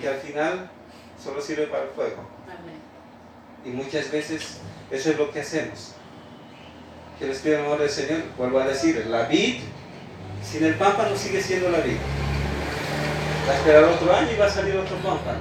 que 0.00 0.08
al 0.08 0.16
final 0.16 0.70
solo 1.22 1.40
sirve 1.40 1.66
para 1.66 1.84
el 1.84 1.90
fuego. 1.90 2.26
Y 3.64 3.68
muchas 3.70 4.10
veces 4.10 4.58
eso 4.90 5.10
es 5.10 5.18
lo 5.18 5.30
que 5.30 5.40
hacemos. 5.40 5.94
Que 7.18 7.26
les 7.26 7.38
pido 7.38 7.60
amor 7.60 7.78
del 7.78 7.90
Señor, 7.90 8.22
vuelvo 8.36 8.58
a 8.60 8.66
decir, 8.66 9.06
la 9.06 9.24
vid, 9.24 9.60
sin 10.42 10.64
el 10.64 10.74
pámpano 10.74 11.16
sigue 11.16 11.40
siendo 11.40 11.70
la 11.70 11.78
vid. 11.78 11.96
Va 13.48 13.52
a 13.52 13.56
esperar 13.56 13.84
otro 13.84 14.14
año 14.14 14.32
y 14.32 14.36
va 14.36 14.46
a 14.46 14.50
salir 14.50 14.76
otro 14.76 14.96
pámpano. 14.96 15.40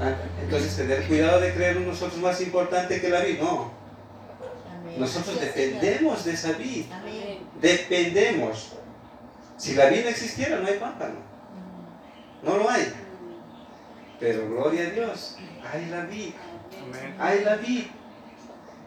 Ah, 0.00 0.14
Entonces 0.42 0.76
tener 0.76 1.04
cuidado 1.06 1.40
de 1.40 1.52
creer 1.52 1.76
en 1.76 1.86
nosotros 1.86 2.18
más 2.20 2.40
importante 2.40 3.00
que 3.00 3.08
la 3.08 3.20
vid. 3.20 3.38
No, 3.40 3.70
nosotros 4.98 5.40
dependemos 5.40 6.24
de 6.24 6.32
esa 6.32 6.52
vid. 6.52 6.86
Dependemos. 7.60 8.72
Si 9.56 9.74
la 9.74 9.86
vid 9.86 10.02
no 10.02 10.08
existiera, 10.08 10.58
no 10.58 10.66
hay 10.66 10.78
pámpano. 10.78 11.14
No 12.42 12.56
lo 12.56 12.68
hay. 12.68 12.92
Pero 14.18 14.48
gloria 14.48 14.86
a 14.86 14.90
Dios, 14.90 15.36
hay 15.72 15.86
la 15.86 16.04
vid. 16.04 16.32
Hay 17.18 17.44
la 17.44 17.56
vid. 17.56 17.86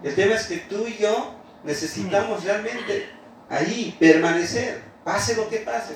El 0.04 0.16
tema 0.16 0.36
es 0.36 0.48
que 0.48 0.58
tú 0.58 0.86
y 0.88 0.98
yo 0.98 1.36
necesitamos 1.64 2.44
realmente 2.44 3.10
ahí 3.50 3.96
permanecer, 4.00 4.82
pase 5.04 5.36
lo 5.36 5.50
que 5.50 5.58
pase. 5.60 5.96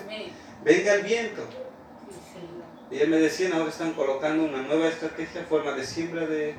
Venga 0.64 0.94
el 0.94 1.04
viento, 1.04 1.48
él 2.92 3.10
me 3.10 3.18
decía, 3.18 3.50
ahora 3.54 3.70
están 3.70 3.94
colocando 3.94 4.46
una 4.46 4.64
nueva 4.64 4.88
estrategia, 4.88 5.46
forma 5.48 5.74
de 5.74 5.86
siembra 5.86 6.26
de 6.26 6.56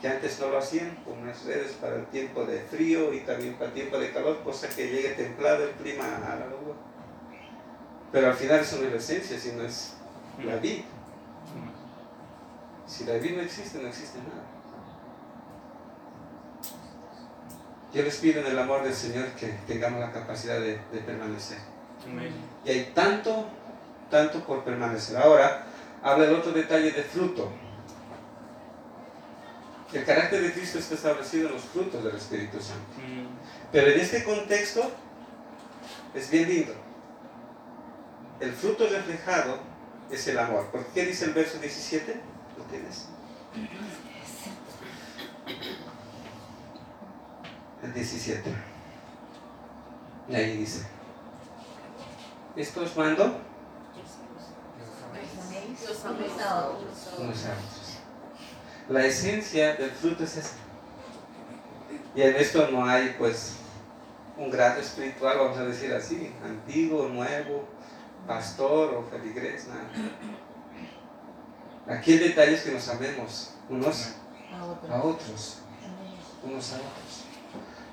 que 0.00 0.08
antes 0.08 0.38
no 0.40 0.48
lo 0.48 0.58
hacían, 0.58 0.96
con 1.04 1.18
unas 1.18 1.44
redes 1.44 1.72
para 1.80 1.96
el 1.96 2.06
tiempo 2.06 2.44
de 2.44 2.60
frío 2.60 3.14
y 3.14 3.20
también 3.20 3.54
para 3.54 3.66
el 3.66 3.72
tiempo 3.72 3.98
de 3.98 4.12
calor, 4.12 4.42
cosa 4.42 4.68
que 4.68 4.88
llegue 4.88 5.10
templado 5.10 5.64
el 5.64 5.70
clima 5.70 6.04
a 6.04 6.36
la 6.36 6.46
uva. 6.46 6.74
Pero 8.12 8.26
al 8.26 8.34
final 8.34 8.60
eso 8.60 8.78
no 8.78 8.84
es 8.84 8.90
la 8.90 8.98
esencia, 8.98 9.38
sino 9.38 9.62
es 9.62 9.94
la 10.44 10.56
vida. 10.56 10.82
Si 12.88 13.04
la 13.04 13.14
vida 13.14 13.36
no 13.36 13.42
existe, 13.42 13.78
no 13.78 13.88
existe 13.88 14.18
nada. 14.18 14.42
Yo 17.92 18.02
les 18.02 18.16
pido 18.16 18.40
en 18.40 18.46
el 18.46 18.58
amor 18.58 18.82
del 18.82 18.94
Señor 18.94 19.26
que 19.32 19.46
tengamos 19.66 20.00
la 20.00 20.10
capacidad 20.10 20.58
de, 20.58 20.80
de 20.92 21.00
permanecer. 21.04 21.58
Amén. 22.06 22.32
Y 22.64 22.70
hay 22.70 22.92
tanto, 22.94 23.46
tanto 24.10 24.42
por 24.44 24.64
permanecer. 24.64 25.18
Ahora, 25.18 25.66
habla 26.02 26.26
el 26.26 26.34
otro 26.34 26.52
detalle 26.52 26.92
de 26.92 27.02
fruto. 27.02 27.50
El 29.92 30.04
carácter 30.04 30.42
de 30.42 30.52
Cristo 30.52 30.78
está 30.78 30.94
establecido 30.94 31.48
en 31.48 31.54
los 31.54 31.62
frutos 31.64 32.02
del 32.02 32.16
Espíritu 32.16 32.60
Santo. 32.60 32.84
Mm. 32.98 33.26
Pero 33.72 33.90
en 33.90 34.00
este 34.00 34.24
contexto 34.24 34.90
es 36.14 36.30
bien 36.30 36.48
lindo. 36.48 36.74
El 38.40 38.52
fruto 38.52 38.86
reflejado 38.88 39.58
es 40.10 40.26
el 40.28 40.38
amor. 40.38 40.66
¿Por 40.66 40.86
qué 40.86 41.06
dice 41.06 41.26
el 41.26 41.32
verso 41.32 41.58
17? 41.58 42.37
¿Lo 42.58 42.64
tienes? 42.64 43.06
El 47.82 47.94
17. 47.94 48.54
Y 50.28 50.34
ahí 50.34 50.56
dice. 50.56 50.86
Esto 52.56 52.82
os 52.82 52.96
mando 52.96 53.24
Los 55.86 56.04
améis. 56.04 57.98
La 58.88 59.04
esencia 59.04 59.76
del 59.76 59.90
fruto 59.90 60.24
es 60.24 60.36
esta. 60.36 60.56
Y 62.14 62.22
en 62.22 62.34
esto 62.34 62.68
no 62.70 62.84
hay 62.84 63.14
pues 63.18 63.58
un 64.36 64.50
grado 64.50 64.80
espiritual, 64.80 65.38
vamos 65.38 65.58
a 65.58 65.64
decir 65.64 65.92
así, 65.92 66.32
antiguo, 66.44 67.08
nuevo, 67.08 67.68
pastor 68.26 68.94
o 68.94 69.02
feligres, 69.04 69.68
nada. 69.68 69.88
Aquí 71.88 72.12
el 72.14 72.20
detalle 72.20 72.54
es 72.54 72.62
que 72.62 72.72
nos 72.72 72.88
amemos 72.88 73.50
unos 73.68 74.14
a 74.92 75.02
otros, 75.02 75.56
unos 76.44 76.72
a 76.72 76.76
otros. 76.76 77.24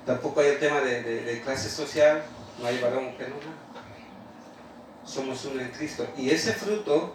Tampoco 0.04 0.40
hay 0.40 0.48
el 0.48 0.58
tema 0.58 0.80
de, 0.80 1.02
de- 1.02 1.22
de 1.22 1.40
clase 1.42 1.68
social, 1.70 2.22
no 2.60 2.66
hay 2.66 2.78
varón, 2.80 3.06
mujer, 3.06 3.30
no. 3.30 3.36
Somos 5.08 5.44
uno 5.46 5.60
en 5.60 5.70
Cristo. 5.70 6.06
Y 6.16 6.30
ese 6.30 6.52
fruto 6.52 7.14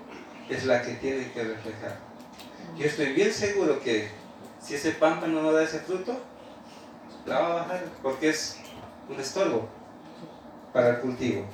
es 0.50 0.66
la 0.66 0.82
que 0.82 0.94
tiene 0.96 1.32
que 1.32 1.44
reflejar. 1.44 2.00
Yo 2.78 2.86
estoy 2.86 3.14
bien 3.14 3.32
seguro 3.34 3.80
que 3.82 4.10
si 4.62 4.76
ese 4.76 4.92
pámpano 4.92 5.42
no 5.42 5.52
da 5.52 5.64
ese 5.64 5.80
fruto, 5.80 6.20
la 7.26 7.40
va 7.40 7.48
a 7.52 7.56
bajar 7.56 7.84
porque 8.02 8.30
es 8.30 8.58
un 9.10 9.20
estorbo 9.20 9.68
para 10.74 10.90
el 10.92 11.00
cultivo. 11.02 11.46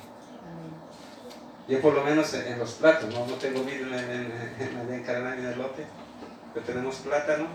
Yo 1.68 1.82
por 1.82 1.92
lo 1.92 2.02
menos 2.02 2.32
en, 2.32 2.58
los 2.58 2.72
platos, 2.72 3.12
no, 3.12 3.26
no 3.26 3.34
tengo 3.34 3.62
vidrio 3.62 3.86
en, 3.88 3.94
en, 3.94 4.32
en, 4.58 4.90
en 4.90 5.26
en 5.26 5.46
el 5.46 5.58
lote, 5.58 5.86
pero 6.54 6.64
tenemos 6.64 6.96
plátano, 6.96 7.46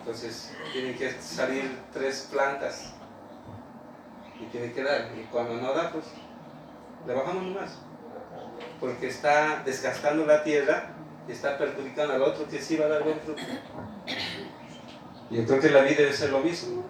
entonces 0.00 0.52
tienen 0.72 0.96
que 0.96 1.12
salir 1.20 1.78
tres 1.92 2.28
plantas 2.32 2.94
y 4.40 4.46
tiene 4.46 4.72
que 4.72 4.82
dar. 4.82 5.08
Y 5.16 5.22
cuando 5.30 5.54
no 5.54 5.72
da, 5.72 5.92
pues 5.92 6.06
le 7.06 7.14
bajamos 7.14 7.44
nomás, 7.44 7.70
porque 8.80 9.06
está 9.06 9.62
desgastando 9.64 10.26
la 10.26 10.42
tierra 10.42 10.90
y 11.28 11.32
está 11.32 11.58
perjudicando 11.58 12.14
al 12.14 12.22
otro 12.22 12.48
que 12.48 12.60
sí 12.60 12.76
va 12.76 12.86
a 12.86 12.88
dar 12.88 13.04
buen 13.04 13.20
fruto. 13.20 13.42
Yo 15.30 15.44
creo 15.46 15.60
que 15.60 15.70
la 15.70 15.82
vida 15.82 15.96
debe 15.98 16.12
ser 16.12 16.30
lo 16.30 16.40
mismo. 16.40 16.84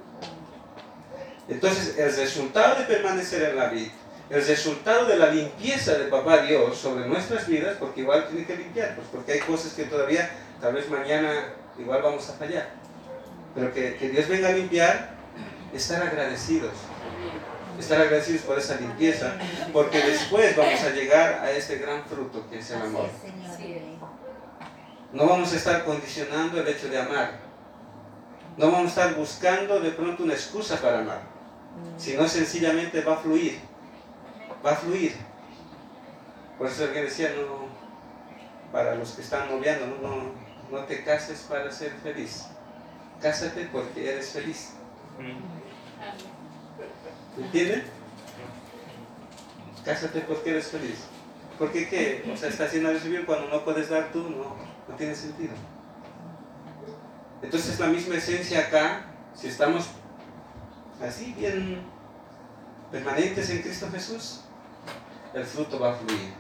Entonces, 1.49 1.99
el 1.99 2.15
resultado 2.15 2.79
de 2.79 2.85
permanecer 2.85 3.51
en 3.51 3.57
la 3.57 3.69
vida, 3.69 3.93
el 4.31 4.47
resultado 4.47 5.07
de 5.07 5.17
la 5.17 5.31
limpieza 5.31 5.95
de 5.95 6.05
Papá 6.05 6.39
Dios 6.43 6.77
sobre 6.77 7.07
nuestras 7.07 7.47
vidas, 7.47 7.77
porque 7.79 8.03
igual 8.03 8.27
tiene 8.29 8.47
que 8.47 8.57
limpiar, 8.57 8.95
pues 8.95 9.09
porque 9.11 9.33
hay 9.33 9.41
cosas 9.41 9.73
que 9.73 9.85
todavía, 9.85 10.29
tal 10.61 10.75
vez 10.75 10.89
mañana, 10.91 11.55
igual 11.79 12.03
vamos 12.03 12.29
a 12.29 12.35
fallar. 12.35 12.69
Pero 13.55 13.73
que, 13.73 13.97
que 13.97 14.11
Dios 14.11 14.29
venga 14.29 14.49
a 14.49 14.53
limpiar, 14.53 15.11
estar 15.73 16.03
agradecidos. 16.03 16.73
Estar 17.79 18.01
agradecidos 18.01 18.43
por 18.43 18.59
esa 18.59 18.75
limpieza, 18.77 19.35
porque 19.73 19.99
después 20.03 20.55
vamos 20.57 20.83
a 20.83 20.91
llegar 20.91 21.35
a 21.35 21.51
este 21.53 21.79
gran 21.79 22.05
fruto 22.05 22.45
que 22.51 22.59
es 22.59 22.71
el 22.73 22.83
amor. 22.83 23.09
No 25.13 25.27
vamos 25.27 25.53
a 25.53 25.57
estar 25.57 25.85
condicionando 25.85 26.61
el 26.61 26.69
hecho 26.69 26.89
de 26.89 26.99
amar. 26.99 27.39
No 28.59 28.73
vamos 28.73 28.87
a 28.87 28.89
estar 28.89 29.15
buscando 29.15 29.81
de 29.81 29.91
pronto 29.93 30.25
una 30.25 30.35
excusa 30.35 30.77
para 30.77 30.99
amar, 30.99 31.23
sino 31.97 32.29
sencillamente 32.29 33.01
va 33.01 33.15
a 33.15 33.17
fluir. 33.19 33.61
Va 34.65 34.73
a 34.73 34.77
fluir. 34.77 35.15
Por 36.57 36.67
eso 36.67 36.85
alguien 36.85 37.05
decía, 37.05 37.33
no, 37.37 37.69
para 38.73 38.95
los 38.95 39.13
que 39.13 39.23
están 39.23 39.49
noviando, 39.49 39.87
no, 39.87 40.09
no, 40.09 40.33
no 40.71 40.85
te 40.85 41.05
cases 41.05 41.41
para 41.49 41.71
ser 41.71 41.93
feliz. 42.03 42.47
Cásate 43.21 43.69
porque 43.73 44.13
eres 44.13 44.31
feliz. 44.31 44.73
¿Entienden? 47.37 47.85
Cásate 49.85 50.21
porque 50.23 50.51
eres 50.51 50.69
feliz. 50.69 50.99
¿Por 51.59 51.73
qué 51.73 51.89
qué? 51.89 52.31
O 52.33 52.37
sea, 52.37 52.49
estás 52.49 52.69
haciendo 52.69 52.93
recibir 52.93 53.27
cuando 53.27 53.49
no 53.49 53.65
puedes 53.65 53.89
dar 53.89 54.13
tú, 54.13 54.23
no, 54.23 54.57
no 54.89 54.95
tiene 54.97 55.15
sentido. 55.15 55.55
Entonces 57.43 57.79
la 57.79 57.87
misma 57.87 58.17
esencia 58.17 58.61
acá, 58.61 59.07
si 59.35 59.49
estamos 59.49 59.89
así 61.01 61.33
bien 61.39 61.83
permanentes 62.91 63.51
en 63.51 63.63
Cristo 63.63 63.89
Jesús, 63.93 64.45
el 65.35 65.45
fruto 65.45 65.79
va 65.79 65.93
a 65.93 65.95
fluir. 65.95 66.33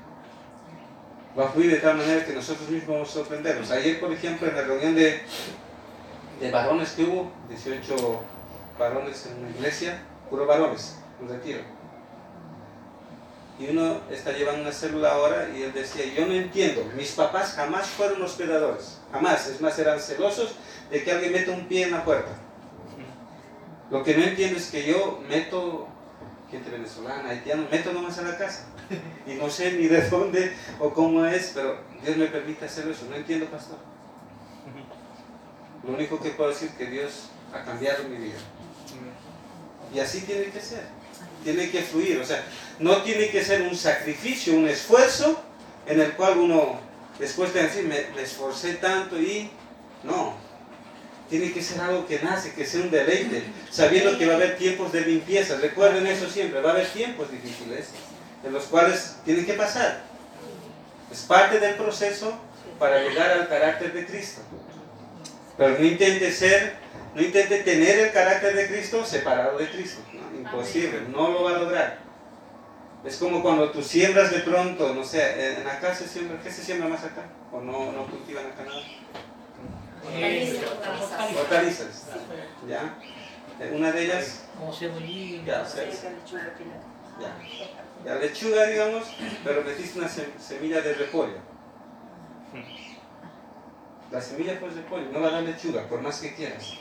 Va 1.39 1.45
a 1.45 1.49
fluir 1.49 1.71
de 1.71 1.79
tal 1.79 1.97
manera 1.97 2.25
que 2.25 2.33
nosotros 2.33 2.69
mismos 2.69 2.97
vamos 2.97 3.11
a 3.11 3.13
sorprendernos. 3.13 3.71
Ayer, 3.71 4.01
por 4.01 4.13
ejemplo, 4.13 4.49
en 4.49 4.57
la 4.57 4.63
reunión 4.63 4.95
de, 4.95 5.23
de 6.41 6.51
varones 6.51 6.93
que 6.93 7.05
hubo, 7.05 7.31
18 7.49 8.23
varones 8.79 9.27
en 9.27 9.39
una 9.39 9.51
iglesia, 9.51 10.03
puro 10.31 10.47
varones, 10.47 10.97
un 11.21 11.29
retiro. 11.29 11.61
Y 13.59 13.69
uno 13.71 14.01
está 14.09 14.33
llevando 14.33 14.63
una 14.63 14.73
célula 14.73 15.13
ahora 15.13 15.49
y 15.55 15.63
él 15.63 15.73
decía, 15.73 16.05
yo 16.15 16.27
no 16.27 16.33
entiendo, 16.33 16.85
mis 16.97 17.11
papás 17.13 17.55
jamás 17.55 17.89
fueron 17.89 18.23
hospedadores, 18.23 19.01
jamás, 19.11 19.49
es 19.49 19.61
más, 19.61 19.77
eran 19.81 19.99
celosos 19.99 20.55
de 20.91 21.03
que 21.03 21.11
alguien 21.11 21.33
meta 21.33 21.51
un 21.51 21.67
pie 21.67 21.85
en 21.85 21.91
la 21.91 22.05
puerta. 22.05 22.31
Lo 23.91 24.05
que 24.05 24.17
no 24.17 24.23
entiendo 24.23 24.59
es 24.59 24.71
que 24.71 24.85
yo 24.85 25.21
meto 25.29 25.89
gente 26.51 26.71
venezolana, 26.71 27.31
haitiana, 27.31 27.67
meto 27.71 27.93
nomás 27.93 28.19
a 28.19 28.23
la 28.23 28.37
casa. 28.37 28.67
Y 29.27 29.35
no 29.35 29.51
sé 29.51 29.73
ni 29.73 29.87
de 29.87 30.09
dónde 30.09 30.53
o 30.79 30.93
cómo 30.93 31.25
es, 31.27 31.53
pero 31.55 31.79
Dios 32.03 32.17
me 32.17 32.27
permite 32.27 32.65
hacer 32.65 32.89
eso. 32.89 33.07
No 33.09 33.17
entiendo, 33.17 33.47
pastor. 33.47 33.79
Lo 35.87 35.95
único 35.95 36.21
que 36.21 36.31
puedo 36.31 36.51
decir 36.51 36.69
es 36.69 36.75
que 36.75 36.87
Dios 36.87 37.29
ha 37.53 37.65
cambiado 37.65 38.05
mi 38.05 38.17
vida. 38.17 38.39
Y 39.95 40.01
así 40.01 40.23
tiene 40.23 40.47
que 40.47 40.61
ser. 40.61 40.83
Tiene 41.45 41.71
que 41.71 41.83
fluir. 41.83 42.19
O 42.21 42.25
sea, 42.25 42.45
no 42.79 43.03
tiene 43.03 43.31
que 43.31 43.43
ser 43.45 43.63
un 43.63 43.77
sacrificio, 43.77 44.55
un 44.55 44.69
esfuerzo 44.69 45.41
en 45.87 46.01
el 46.01 46.13
cual 46.13 46.39
uno 46.39 46.81
después 47.19 47.53
de 47.55 47.63
decir, 47.63 47.85
me, 47.85 48.15
me 48.15 48.23
esforcé 48.23 48.75
tanto 48.75 49.21
y 49.21 49.51
no. 50.05 50.37
Tiene 51.31 51.53
que 51.53 51.63
ser 51.63 51.81
algo 51.81 52.07
que 52.07 52.21
nace, 52.21 52.53
que 52.55 52.65
sea 52.65 52.81
un 52.81 52.91
deleite, 52.91 53.43
sabiendo 53.71 54.17
que 54.17 54.27
va 54.27 54.33
a 54.33 54.37
haber 54.37 54.57
tiempos 54.57 54.93
de 54.93 55.03
limpieza. 55.03 55.57
Recuerden 55.57 56.07
eso 56.07 56.29
siempre, 56.29 56.61
va 56.61 56.71
a 56.71 56.73
haber 56.73 56.89
tiempos 56.89 57.31
difíciles 57.31 57.89
en 58.45 58.53
los 58.53 58.65
cuales 58.65 59.17
tienen 59.25 59.47
que 59.47 59.55
pasar. 59.55 60.01
Es 61.11 61.21
parte 61.21 61.59
del 61.59 61.75
proceso 61.75 62.35
para 62.79 63.01
llegar 63.01 63.31
al 63.31 63.49
carácter 63.49 63.93
de 63.93 64.07
Cristo. 64.07 64.43
Pero 65.57 65.79
no 65.79 65.85
intente 65.85 66.31
ser, 66.31 66.77
no 67.15 67.23
intente 67.23 67.63
tener 67.63 67.99
el 67.99 68.13
carácter 68.13 68.55
de 68.55 68.69
Cristo 68.69 69.05
separado 69.05 69.59
de 69.59 69.69
Cristo. 69.71 70.01
No, 70.13 70.39
imposible, 70.39 71.03
no 71.09 71.31
lo 71.31 71.45
va 71.45 71.51
a 71.51 71.59
lograr. 71.59 71.99
Es 73.05 73.17
como 73.17 73.43
cuando 73.43 73.71
tú 73.71 73.83
siembras 73.83 74.31
de 74.31 74.41
pronto, 74.41 74.93
no 74.93 75.05
sé, 75.05 75.61
en 75.61 75.67
acá 75.67 75.95
se 75.95 76.07
siembra, 76.07 76.41
¿qué 76.43 76.51
se 76.51 76.63
siembra 76.63 76.89
más 76.89 77.05
acá? 77.05 77.23
¿O 77.53 77.61
no, 77.61 77.93
no 77.93 78.07
cultivan 78.07 78.47
acá 78.47 78.65
nada? 78.65 78.83
Hortalizas. 81.41 82.07
¿Ya? 82.69 82.95
Una 83.73 83.91
de 83.93 84.05
ellas, 84.05 84.45
Como 84.57 84.73
cebollín. 84.73 85.45
ya. 85.45 85.65
Ya. 87.21 87.37
La 88.05 88.15
lechuga, 88.17 88.67
digamos, 88.67 89.05
pero 89.45 89.63
metiste 89.65 89.99
una 89.99 90.09
sem- 90.09 90.39
semilla 90.39 90.81
de 90.81 90.95
repollo. 90.95 91.37
La 94.11 94.21
semilla 94.21 94.59
pues 94.59 94.75
repollo, 94.75 95.07
no 95.13 95.21
va 95.21 95.29
a 95.29 95.33
dar 95.33 95.43
lechuga, 95.43 95.83
por 95.89 96.01
más 96.01 96.21
que 96.21 96.35
quieras. 96.35 96.75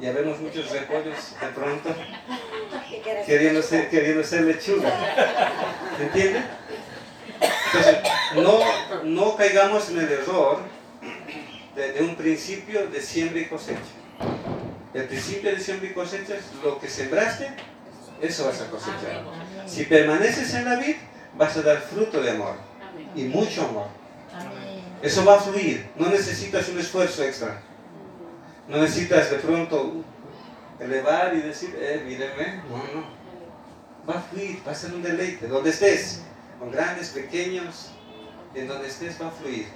Ya 0.00 0.12
vemos 0.12 0.38
muchos 0.38 0.70
repollos 0.70 1.34
de 1.40 1.46
pronto 1.48 1.94
queriendo 3.26 3.60
ser, 3.60 3.90
queriendo 3.90 4.22
ser 4.24 4.42
lechuga. 4.44 4.90
¿Se 5.98 6.02
entiende? 6.04 6.42
Entonces, 7.66 7.96
no, 8.36 8.58
no 9.04 9.36
caigamos 9.36 9.90
en 9.90 9.98
el 9.98 10.10
error 10.12 10.60
de, 11.74 11.92
de 11.92 12.00
un 12.02 12.14
principio 12.16 12.86
de 12.86 13.00
siembra 13.02 13.40
y 13.40 13.46
cosecha. 13.46 13.80
El 14.94 15.04
principio 15.04 15.50
de 15.50 15.60
siembra 15.60 15.90
y 15.90 15.92
cosecha 15.92 16.34
es 16.36 16.44
lo 16.64 16.78
que 16.80 16.88
sembraste, 16.88 17.50
eso 18.20 18.46
vas 18.46 18.60
a 18.60 18.70
cosechar. 18.70 19.24
Si 19.66 19.84
permaneces 19.84 20.54
en 20.54 20.64
la 20.64 20.76
vid, 20.76 20.96
vas 21.36 21.56
a 21.56 21.62
dar 21.62 21.80
fruto 21.80 22.20
de 22.20 22.30
amor 22.30 22.56
y 23.14 23.24
mucho 23.24 23.66
amor. 23.66 23.86
Eso 25.02 25.24
va 25.24 25.36
a 25.36 25.40
fluir. 25.40 25.88
No 25.96 26.08
necesitas 26.08 26.68
un 26.68 26.78
esfuerzo 26.78 27.22
extra. 27.22 27.62
No 28.68 28.78
necesitas 28.78 29.30
de 29.30 29.36
pronto 29.36 30.04
elevar 30.80 31.34
y 31.34 31.40
decir, 31.40 31.76
eh, 31.78 32.02
mírenme. 32.04 32.62
No, 32.68 32.76
no. 32.76 33.18
Va 34.08 34.18
a 34.18 34.22
fluir, 34.22 34.60
va 34.66 34.72
a 34.72 34.74
ser 34.74 34.92
un 34.94 35.02
deleite. 35.02 35.46
Donde 35.46 35.70
estés, 35.70 36.22
con 36.58 36.72
grandes, 36.72 37.10
pequeños, 37.10 37.90
en 38.54 38.66
donde 38.66 38.88
estés 38.88 39.20
va 39.20 39.28
a 39.28 39.30
fluir. 39.30 39.66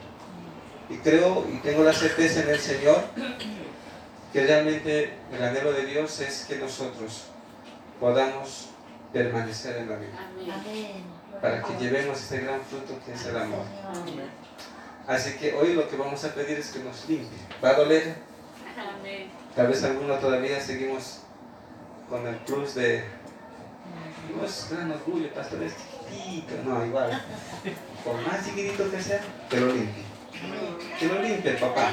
Y 0.89 0.97
creo 0.97 1.47
y 1.51 1.59
tengo 1.59 1.85
la 1.85 1.93
certeza 1.93 2.43
en 2.43 2.49
el 2.49 2.59
Señor 2.59 3.03
que 4.33 4.47
realmente 4.47 5.15
el 5.33 5.43
anhelo 5.43 5.73
de 5.73 5.87
Dios 5.87 6.21
es 6.21 6.47
que 6.49 6.57
nosotros 6.57 7.25
podamos 8.03 8.71
permanecer 9.13 9.77
en 9.77 9.89
la 9.89 9.97
vida. 9.97 10.11
Para 11.41 11.63
que 11.63 11.73
llevemos 11.79 12.21
este 12.21 12.41
gran 12.41 12.61
fruto 12.61 12.99
que 13.07 13.13
es 13.13 13.27
el 13.27 13.37
amor. 13.37 13.65
Así 15.07 15.39
que 15.39 15.55
hoy 15.55 15.75
lo 15.75 15.89
que 15.89 15.97
vamos 15.97 16.25
a 16.25 16.35
pedir 16.35 16.59
es 16.59 16.73
que 16.73 16.81
nos 16.81 17.09
limpie. 17.09 17.39
¿Va 17.63 17.71
a 17.71 17.75
doler? 17.75 18.17
Tal 19.55 19.69
vez 19.69 19.85
alguno 19.85 20.15
todavía 20.15 20.61
seguimos 20.61 21.21
con 22.09 22.27
el 22.27 22.35
plus 22.39 22.75
de. 22.75 23.05
No 24.37 24.45
es 24.45 24.69
gran 24.69 24.91
orgullo, 24.91 25.33
pastor, 25.33 25.63
es 25.63 25.75
chiquitito. 25.77 26.55
No, 26.65 26.85
igual. 26.85 27.23
Por 28.05 28.21
más 28.23 28.45
chiquitito 28.45 28.91
que 28.91 29.01
sea, 29.01 29.21
que 29.49 29.61
lo 29.61 29.67
limpie. 29.69 30.03
Que 30.99 31.07
lo 31.07 31.23
limpie, 31.23 31.53
papá. 31.53 31.93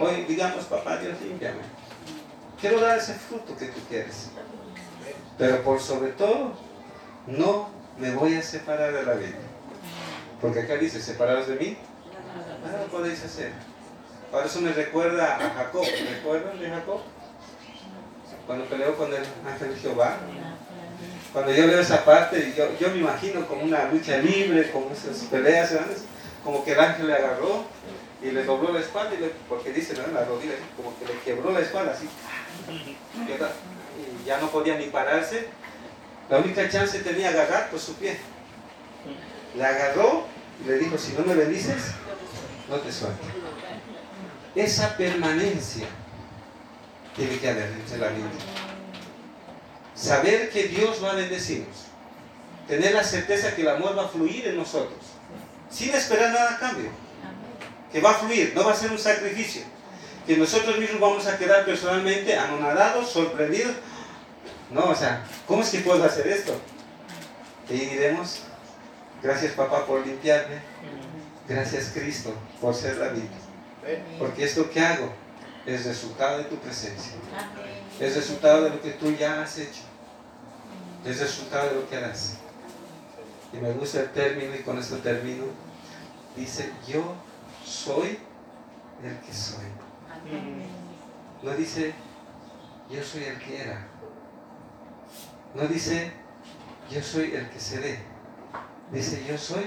Hoy 0.00 0.24
digamos, 0.28 0.64
papá, 0.66 0.98
Dios, 0.98 1.18
límpiame. 1.22 1.60
Quiero 2.60 2.78
dar 2.78 2.98
ese 2.98 3.14
fruto 3.14 3.56
que 3.56 3.68
tú 3.68 3.80
quieres. 3.88 4.28
Pero 5.40 5.62
por 5.62 5.80
sobre 5.80 6.12
todo, 6.12 6.52
no 7.26 7.70
me 7.98 8.10
voy 8.12 8.34
a 8.34 8.42
separar 8.42 8.92
de 8.92 9.02
la 9.04 9.14
vida. 9.14 9.38
Porque 10.40 10.60
acá 10.60 10.76
dice, 10.76 11.00
separados 11.00 11.48
de 11.48 11.56
mí, 11.56 11.76
nada 12.62 12.84
podéis 12.90 13.24
hacer. 13.24 13.52
Ahora 14.32 14.46
eso 14.46 14.60
me 14.60 14.72
recuerda 14.72 15.36
a 15.36 15.50
Jacob. 15.50 15.84
¿Recuerdan 15.84 16.60
de 16.60 16.68
Jacob? 16.68 17.00
Cuando 18.46 18.66
peleó 18.66 18.94
con 18.96 19.12
el 19.12 19.22
ángel 19.46 19.76
Jehová. 19.80 20.18
Cuando 21.32 21.52
yo 21.52 21.66
leo 21.66 21.80
esa 21.80 22.04
parte, 22.04 22.52
yo, 22.54 22.66
yo 22.78 22.90
me 22.90 22.98
imagino 22.98 23.46
como 23.46 23.62
una 23.62 23.84
lucha 23.84 24.18
libre, 24.18 24.70
como 24.70 24.90
esas 24.90 25.24
peleas, 25.30 25.70
¿sabes? 25.70 26.04
como 26.44 26.64
que 26.64 26.72
el 26.72 26.80
ángel 26.80 27.06
le 27.06 27.14
agarró 27.14 27.64
y 28.22 28.30
le 28.30 28.44
dobló 28.44 28.72
la 28.72 28.80
espalda, 28.80 29.14
y 29.14 29.32
porque 29.48 29.72
dice 29.72 29.94
¿no? 29.94 30.12
la 30.12 30.24
rodilla, 30.24 30.52
como 30.76 30.96
que 30.98 31.06
le 31.06 31.18
quebró 31.20 31.52
la 31.52 31.60
espalda 31.60 31.92
así. 31.92 32.08
Y 32.68 33.32
ya 34.24 34.40
no 34.40 34.50
podía 34.50 34.76
ni 34.76 34.86
pararse. 34.86 35.48
La 36.28 36.38
única 36.38 36.68
chance 36.68 36.98
tenía 37.00 37.30
agarrar 37.30 37.70
pues 37.70 37.82
su 37.82 37.94
pie. 37.94 38.18
Le 39.56 39.64
agarró 39.64 40.26
y 40.64 40.68
le 40.68 40.78
dijo, 40.78 40.96
si 40.96 41.12
no 41.12 41.24
me 41.24 41.34
bendices, 41.34 41.92
no 42.68 42.76
te 42.76 42.92
suelto. 42.92 43.26
Esa 44.54 44.96
permanencia 44.96 45.86
tiene 47.16 47.38
que 47.38 47.48
haber 47.48 47.70
entre 47.70 47.98
la 47.98 48.08
vida. 48.08 48.28
Saber 49.94 50.50
que 50.50 50.64
Dios 50.68 51.02
va 51.02 51.12
a 51.12 51.14
bendecirnos. 51.14 51.76
Tener 52.66 52.94
la 52.94 53.04
certeza 53.04 53.54
que 53.54 53.62
el 53.62 53.68
amor 53.68 53.98
va 53.98 54.04
a 54.04 54.08
fluir 54.08 54.46
en 54.46 54.56
nosotros. 54.56 55.00
Sin 55.70 55.94
esperar 55.94 56.32
nada 56.32 56.54
a 56.54 56.58
cambio. 56.58 56.90
Que 57.92 58.00
va 58.00 58.12
a 58.12 58.14
fluir, 58.14 58.52
no 58.54 58.64
va 58.64 58.72
a 58.72 58.76
ser 58.76 58.90
un 58.90 58.98
sacrificio. 58.98 59.62
Que 60.26 60.36
nosotros 60.36 60.78
mismos 60.78 61.00
vamos 61.00 61.26
a 61.26 61.36
quedar 61.36 61.64
personalmente 61.64 62.36
anonadados, 62.36 63.10
sorprendidos. 63.10 63.72
No, 64.70 64.84
o 64.84 64.94
sea, 64.94 65.24
¿cómo 65.46 65.62
es 65.62 65.70
que 65.70 65.80
puedo 65.80 66.04
hacer 66.04 66.26
esto? 66.28 66.56
Y 67.68 67.74
diremos, 67.74 68.42
gracias 69.22 69.52
papá 69.52 69.86
por 69.86 70.06
limpiarme. 70.06 70.60
Gracias 71.48 71.90
Cristo 71.92 72.32
por 72.60 72.74
ser 72.74 72.96
la 72.98 73.08
vida. 73.08 73.28
Porque 74.18 74.44
esto 74.44 74.70
que 74.70 74.80
hago 74.80 75.10
es 75.66 75.84
resultado 75.84 76.38
de 76.38 76.44
tu 76.44 76.56
presencia. 76.56 77.14
Es 77.98 78.14
resultado 78.14 78.64
de 78.64 78.70
lo 78.70 78.80
que 78.80 78.92
tú 78.92 79.10
ya 79.12 79.42
has 79.42 79.58
hecho. 79.58 79.82
Es 81.04 81.18
resultado 81.18 81.70
de 81.70 81.74
lo 81.74 81.88
que 81.88 81.96
harás. 81.96 82.34
Y 83.52 83.56
me 83.56 83.72
gusta 83.72 84.00
el 84.00 84.10
término, 84.10 84.54
y 84.54 84.60
con 84.60 84.78
esto 84.78 84.98
termino. 84.98 85.44
Dice, 86.36 86.70
yo 86.86 87.14
soy 87.64 88.18
el 89.02 89.18
que 89.20 89.32
soy. 89.32 89.66
No 91.42 91.50
dice, 91.54 91.92
yo 92.88 93.02
soy 93.02 93.24
el 93.24 93.38
que 93.38 93.62
era. 93.62 93.89
No 95.54 95.66
dice, 95.66 96.12
yo 96.90 97.02
soy 97.02 97.34
el 97.34 97.48
que 97.50 97.58
seré. 97.58 97.98
Dice, 98.92 99.24
yo 99.28 99.36
soy 99.36 99.64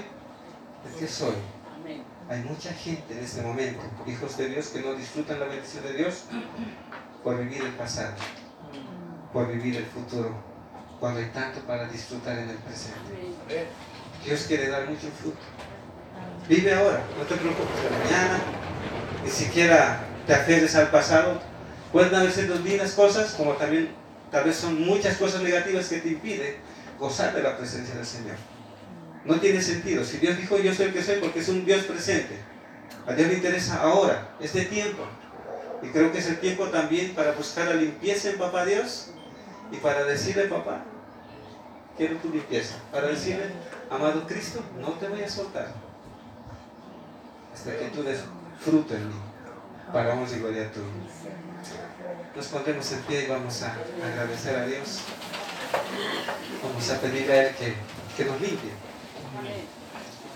el 0.86 0.98
que 0.98 1.06
soy. 1.06 1.34
Hay 2.28 2.40
mucha 2.42 2.72
gente 2.72 3.12
en 3.12 3.22
este 3.22 3.42
momento, 3.42 3.82
hijos 4.06 4.36
de 4.38 4.48
Dios, 4.48 4.68
que 4.68 4.80
no 4.80 4.94
disfrutan 4.94 5.40
la 5.40 5.46
bendición 5.46 5.84
de 5.84 5.92
Dios 5.92 6.24
por 7.22 7.38
vivir 7.38 7.62
el 7.62 7.72
pasado, 7.72 8.14
por 9.32 9.46
vivir 9.48 9.76
el 9.76 9.84
futuro, 9.84 10.34
cuando 11.00 11.20
hay 11.20 11.26
tanto 11.26 11.60
para 11.60 11.86
disfrutar 11.88 12.38
en 12.38 12.48
el 12.48 12.56
presente. 12.56 13.36
Dios 14.24 14.44
quiere 14.48 14.68
dar 14.68 14.88
mucho 14.88 15.08
fruto. 15.20 15.38
Vive 16.48 16.74
ahora, 16.74 17.02
no 17.18 17.24
te 17.24 17.34
preocupes 17.34 17.82
de 17.82 17.90
mañana, 17.90 18.40
ni 19.22 19.30
siquiera 19.30 20.00
te 20.26 20.34
aferres 20.34 20.74
al 20.76 20.90
pasado. 20.90 21.40
Pueden 21.92 22.14
haber 22.14 22.32
sido 22.32 22.56
lindas 22.56 22.92
cosas, 22.92 23.34
como 23.34 23.52
también 23.52 23.90
tal 24.34 24.42
vez 24.42 24.56
son 24.56 24.84
muchas 24.84 25.16
cosas 25.16 25.42
negativas 25.42 25.88
que 25.88 25.98
te 25.98 26.08
impiden 26.08 26.56
gozar 26.98 27.32
de 27.32 27.40
la 27.40 27.56
presencia 27.56 27.94
del 27.94 28.04
Señor. 28.04 28.34
No 29.24 29.38
tiene 29.38 29.62
sentido. 29.62 30.04
Si 30.04 30.16
Dios 30.16 30.36
dijo 30.36 30.58
yo 30.58 30.74
soy 30.74 30.86
el 30.86 30.92
que 30.92 31.04
soy, 31.04 31.20
porque 31.20 31.38
es 31.38 31.48
un 31.48 31.64
Dios 31.64 31.84
presente. 31.84 32.40
A 33.06 33.12
Dios 33.12 33.28
le 33.28 33.34
interesa 33.34 33.80
ahora, 33.80 34.34
este 34.40 34.64
tiempo. 34.64 35.04
Y 35.84 35.86
creo 35.90 36.10
que 36.10 36.18
es 36.18 36.26
el 36.26 36.40
tiempo 36.40 36.64
también 36.66 37.14
para 37.14 37.30
buscar 37.30 37.68
la 37.68 37.74
limpieza 37.74 38.30
en 38.30 38.38
Papá 38.38 38.64
Dios 38.64 39.12
y 39.70 39.76
para 39.76 40.02
decirle, 40.04 40.46
papá, 40.46 40.82
quiero 41.96 42.16
tu 42.16 42.28
limpieza. 42.30 42.74
Para 42.90 43.06
decirle, 43.06 43.44
amado 43.88 44.26
Cristo, 44.26 44.64
no 44.80 44.94
te 44.94 45.06
voy 45.06 45.22
a 45.22 45.28
soltar 45.28 45.68
hasta 47.54 47.70
que 47.70 47.84
tú 47.90 48.02
des 48.02 48.18
fruto 48.58 48.96
en 48.96 49.08
mí. 49.10 49.14
Para 49.92 50.14
honra 50.14 50.36
y 50.36 50.40
gloria 50.40 50.72
tuya. 50.72 51.43
Nos 52.34 52.46
pondremos 52.46 52.90
en 52.90 53.02
pie 53.02 53.24
y 53.24 53.26
vamos 53.28 53.62
a 53.62 53.76
agradecer 54.04 54.56
a 54.56 54.66
Dios. 54.66 55.02
Vamos 56.64 56.90
a 56.90 57.00
pedirle 57.00 57.32
a 57.32 57.48
Él 57.48 57.54
que, 57.54 57.74
que 58.16 58.28
nos 58.28 58.40
limpie. 58.40 58.72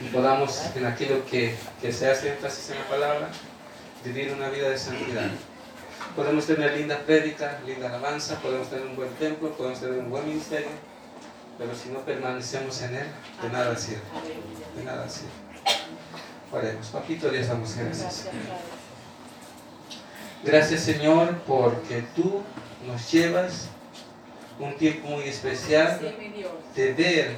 Y 0.00 0.04
podamos, 0.10 0.62
en 0.76 0.86
aquello 0.86 1.26
que, 1.26 1.56
que 1.80 1.92
se 1.92 2.08
hace 2.08 2.34
énfasis 2.34 2.70
en 2.70 2.78
la 2.78 2.88
palabra, 2.88 3.28
vivir 4.04 4.32
una 4.32 4.48
vida 4.48 4.70
de 4.70 4.78
santidad. 4.78 5.28
Podemos 6.14 6.46
tener 6.46 6.76
linda 6.76 7.00
prédica, 7.00 7.60
linda 7.66 7.88
alabanza, 7.88 8.36
podemos 8.40 8.70
tener 8.70 8.86
un 8.86 8.94
buen 8.94 9.10
templo, 9.14 9.50
podemos 9.54 9.80
tener 9.80 9.98
un 9.98 10.08
buen 10.08 10.24
ministerio, 10.24 10.70
pero 11.58 11.74
si 11.74 11.88
no 11.88 11.98
permanecemos 12.00 12.80
en 12.82 12.94
Él, 12.94 13.06
de 13.42 13.48
nada 13.50 13.76
sirve. 13.76 14.02
De 14.76 14.84
nada 14.84 15.08
sirve. 15.08 15.32
Oremos. 16.52 16.86
Papito, 16.86 17.28
Dios 17.28 17.48
damos 17.48 17.74
gracias. 17.74 18.28
Gracias 20.44 20.82
Señor 20.82 21.36
porque 21.46 22.04
tú 22.14 22.42
nos 22.86 23.10
llevas 23.10 23.68
un 24.58 24.76
tiempo 24.76 25.08
muy 25.08 25.24
especial 25.24 26.00
de 26.74 26.92
ver, 26.92 27.36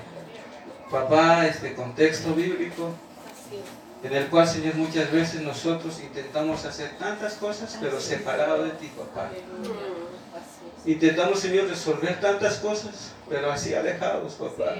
papá, 0.90 1.46
este 1.46 1.74
contexto 1.74 2.34
bíblico 2.34 2.92
en 4.02 4.14
el 4.14 4.28
cual, 4.28 4.48
Señor, 4.48 4.76
muchas 4.76 5.12
veces 5.12 5.42
nosotros 5.42 6.00
intentamos 6.00 6.64
hacer 6.64 6.96
tantas 6.98 7.34
cosas, 7.34 7.76
pero 7.80 8.00
separado 8.00 8.64
de 8.64 8.70
ti, 8.70 8.90
papá. 8.96 9.30
Intentamos, 10.86 11.40
Señor, 11.40 11.68
resolver 11.68 12.18
tantas 12.18 12.56
cosas, 12.56 13.12
pero 13.28 13.52
así 13.52 13.74
alejados, 13.74 14.34
papá. 14.34 14.74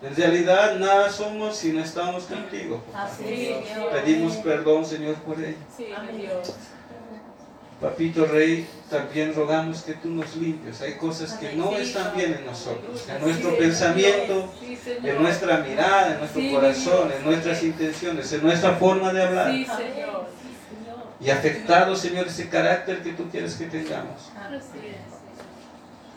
En 0.00 0.14
realidad 0.14 0.76
nada 0.76 1.10
somos 1.10 1.56
si 1.56 1.72
no 1.72 1.82
estamos 1.82 2.24
contigo. 2.24 2.84
Papá. 2.92 3.10
Pedimos 3.92 4.36
perdón, 4.36 4.86
Señor, 4.86 5.16
por 5.16 5.42
ello. 5.42 5.56
Papito 7.80 8.26
Rey, 8.26 8.66
también 8.90 9.32
rogamos 9.32 9.82
que 9.82 9.94
tú 9.94 10.08
nos 10.08 10.34
limpies. 10.34 10.80
Hay 10.82 10.94
cosas 10.94 11.34
que 11.34 11.54
no 11.54 11.76
están 11.76 12.16
bien 12.16 12.34
en 12.34 12.44
nosotros, 12.44 13.06
en 13.08 13.22
nuestro 13.22 13.56
pensamiento, 13.56 14.52
en 14.84 15.22
nuestra 15.22 15.58
mirada, 15.58 16.14
en 16.14 16.18
nuestro 16.18 16.42
corazón, 16.50 17.12
en 17.16 17.24
nuestras 17.24 17.62
intenciones, 17.62 18.32
en 18.32 18.42
nuestra 18.42 18.74
forma 18.74 19.12
de 19.12 19.22
hablar. 19.22 19.54
Y 21.20 21.30
afectado, 21.30 21.94
Señor, 21.94 22.26
ese 22.26 22.48
carácter 22.48 23.00
que 23.00 23.12
tú 23.12 23.28
quieres 23.30 23.54
que 23.54 23.66
tengamos. 23.66 24.32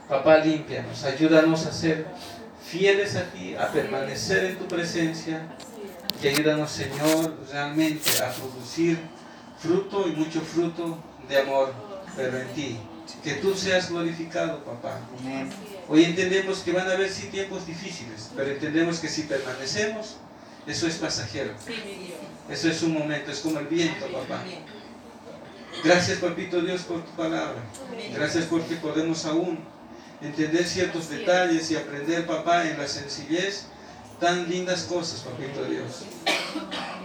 Papá, 0.10 0.38
límpianos, 0.38 1.04
ayúdanos 1.04 1.68
a 1.68 1.72
ser 1.72 2.08
fieles 2.66 3.16
a 3.16 3.26
ti, 3.26 3.56
a 3.56 3.68
permanecer 3.68 4.46
en 4.46 4.58
tu 4.58 4.66
presencia. 4.66 5.44
Que 6.20 6.30
ayúdanos, 6.30 6.72
Señor, 6.72 7.36
realmente 7.52 8.10
a 8.24 8.32
producir 8.32 9.00
fruto 9.60 10.08
y 10.08 10.12
mucho 10.12 10.42
fruto 10.42 10.98
de 11.32 11.40
amor, 11.40 11.74
pero 12.16 12.38
en 12.38 12.48
ti. 12.50 12.78
Que 13.24 13.34
tú 13.36 13.56
seas 13.56 13.90
glorificado, 13.90 14.64
papá. 14.64 15.00
Hoy 15.88 16.04
entendemos 16.04 16.60
que 16.60 16.72
van 16.72 16.88
a 16.88 16.94
haber 16.94 17.10
sí 17.10 17.28
tiempos 17.28 17.66
difíciles, 17.66 18.30
pero 18.36 18.52
entendemos 18.52 19.00
que 19.00 19.08
si 19.08 19.24
permanecemos, 19.24 20.18
eso 20.68 20.88
es 20.88 20.96
pasajero. 20.96 21.54
Eso 22.50 22.70
es 22.70 22.82
un 22.84 22.94
momento, 22.94 23.32
es 23.32 23.40
como 23.40 23.60
el 23.60 23.68
viento, 23.68 24.06
papá. 24.08 24.44
Gracias, 25.84 26.20
papito 26.20 26.62
Dios, 26.62 26.82
por 26.82 27.04
tu 27.04 27.12
palabra. 27.12 27.62
Gracias 28.14 28.46
porque 28.46 28.76
podemos 28.76 29.26
aún 29.26 29.60
entender 30.22 30.66
ciertos 30.66 31.10
detalles 31.10 31.72
y 31.72 31.76
aprender, 31.76 32.28
papá, 32.28 32.68
en 32.68 32.78
la 32.78 32.88
sencillez 32.88 33.66
tan 34.20 34.50
lindas 34.50 34.84
cosas, 34.84 35.22
papito 35.22 35.64
Dios. 35.66 36.04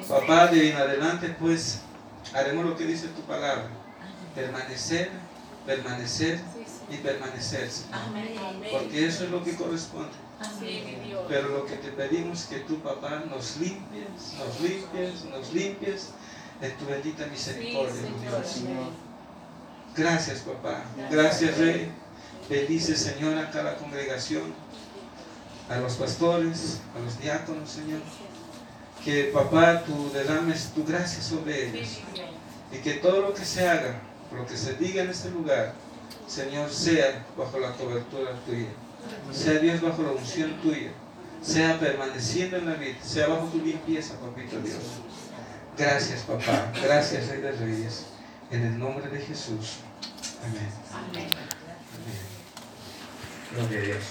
Papá, 0.08 0.48
de 0.48 0.70
en 0.70 0.76
adelante, 0.76 1.34
pues, 1.38 1.80
haremos 2.34 2.64
lo 2.64 2.76
que 2.76 2.84
dice 2.84 3.08
tu 3.08 3.22
palabra. 3.22 3.85
Permanecer, 4.36 5.10
permanecer 5.66 6.40
y 6.90 6.96
permanecer, 6.98 7.68
Porque 8.70 9.06
eso 9.06 9.24
es 9.24 9.30
lo 9.30 9.42
que 9.42 9.56
corresponde. 9.56 10.12
Pero 11.28 11.48
lo 11.48 11.66
que 11.66 11.76
te 11.76 11.88
pedimos 11.88 12.42
es 12.42 12.46
que 12.46 12.58
tú, 12.60 12.78
papá, 12.80 13.24
nos 13.28 13.56
limpies, 13.56 14.34
nos 14.38 14.60
limpies, 14.60 15.24
nos 15.24 15.52
limpies 15.52 16.10
en 16.60 16.76
tu 16.76 16.86
bendita 16.86 17.26
misericordia, 17.26 18.02
Dios. 18.22 18.62
Gracias, 19.96 20.40
papá. 20.40 20.84
Gracias, 21.10 21.56
Rey. 21.58 21.90
Bendice, 22.48 22.94
Señor, 22.94 23.38
a 23.38 23.50
cada 23.50 23.76
congregación, 23.76 24.54
a 25.68 25.78
los 25.78 25.94
pastores, 25.94 26.80
a 26.94 27.02
los 27.02 27.18
diáconos, 27.18 27.70
Señor. 27.70 28.00
Que, 29.04 29.24
papá, 29.24 29.82
tú 29.84 30.10
derrames 30.12 30.72
tu 30.74 30.84
gracia 30.84 31.22
sobre 31.22 31.68
ellos. 31.68 32.00
Y 32.72 32.78
que 32.78 32.94
todo 32.94 33.22
lo 33.22 33.34
que 33.34 33.44
se 33.44 33.68
haga, 33.68 34.00
lo 34.36 34.46
que 34.46 34.56
se 34.56 34.74
diga 34.74 35.02
en 35.02 35.10
este 35.10 35.30
lugar, 35.30 35.72
Señor, 36.26 36.70
sea 36.70 37.24
bajo 37.36 37.58
la 37.58 37.72
cobertura 37.72 38.32
tuya. 38.46 38.68
Sea 39.32 39.58
Dios 39.60 39.80
bajo 39.80 40.02
la 40.02 40.12
unción 40.12 40.60
tuya. 40.60 40.90
Sea 41.42 41.78
permaneciendo 41.78 42.56
en 42.56 42.66
la 42.66 42.74
vida. 42.74 42.96
Sea 43.02 43.28
bajo 43.28 43.46
tu 43.46 43.58
limpieza, 43.58 44.14
papito 44.18 44.60
Dios. 44.60 44.78
Gracias, 45.76 46.22
papá. 46.22 46.72
Gracias, 46.82 47.28
Rey 47.28 47.40
de 47.40 47.52
Reyes. 47.52 48.06
En 48.50 48.62
el 48.62 48.78
nombre 48.78 49.08
de 49.08 49.20
Jesús. 49.20 49.78
Amén. 50.44 50.68
Amén. 50.92 51.28
Gloria 53.54 53.78
a 53.78 53.82
Dios. 53.82 54.04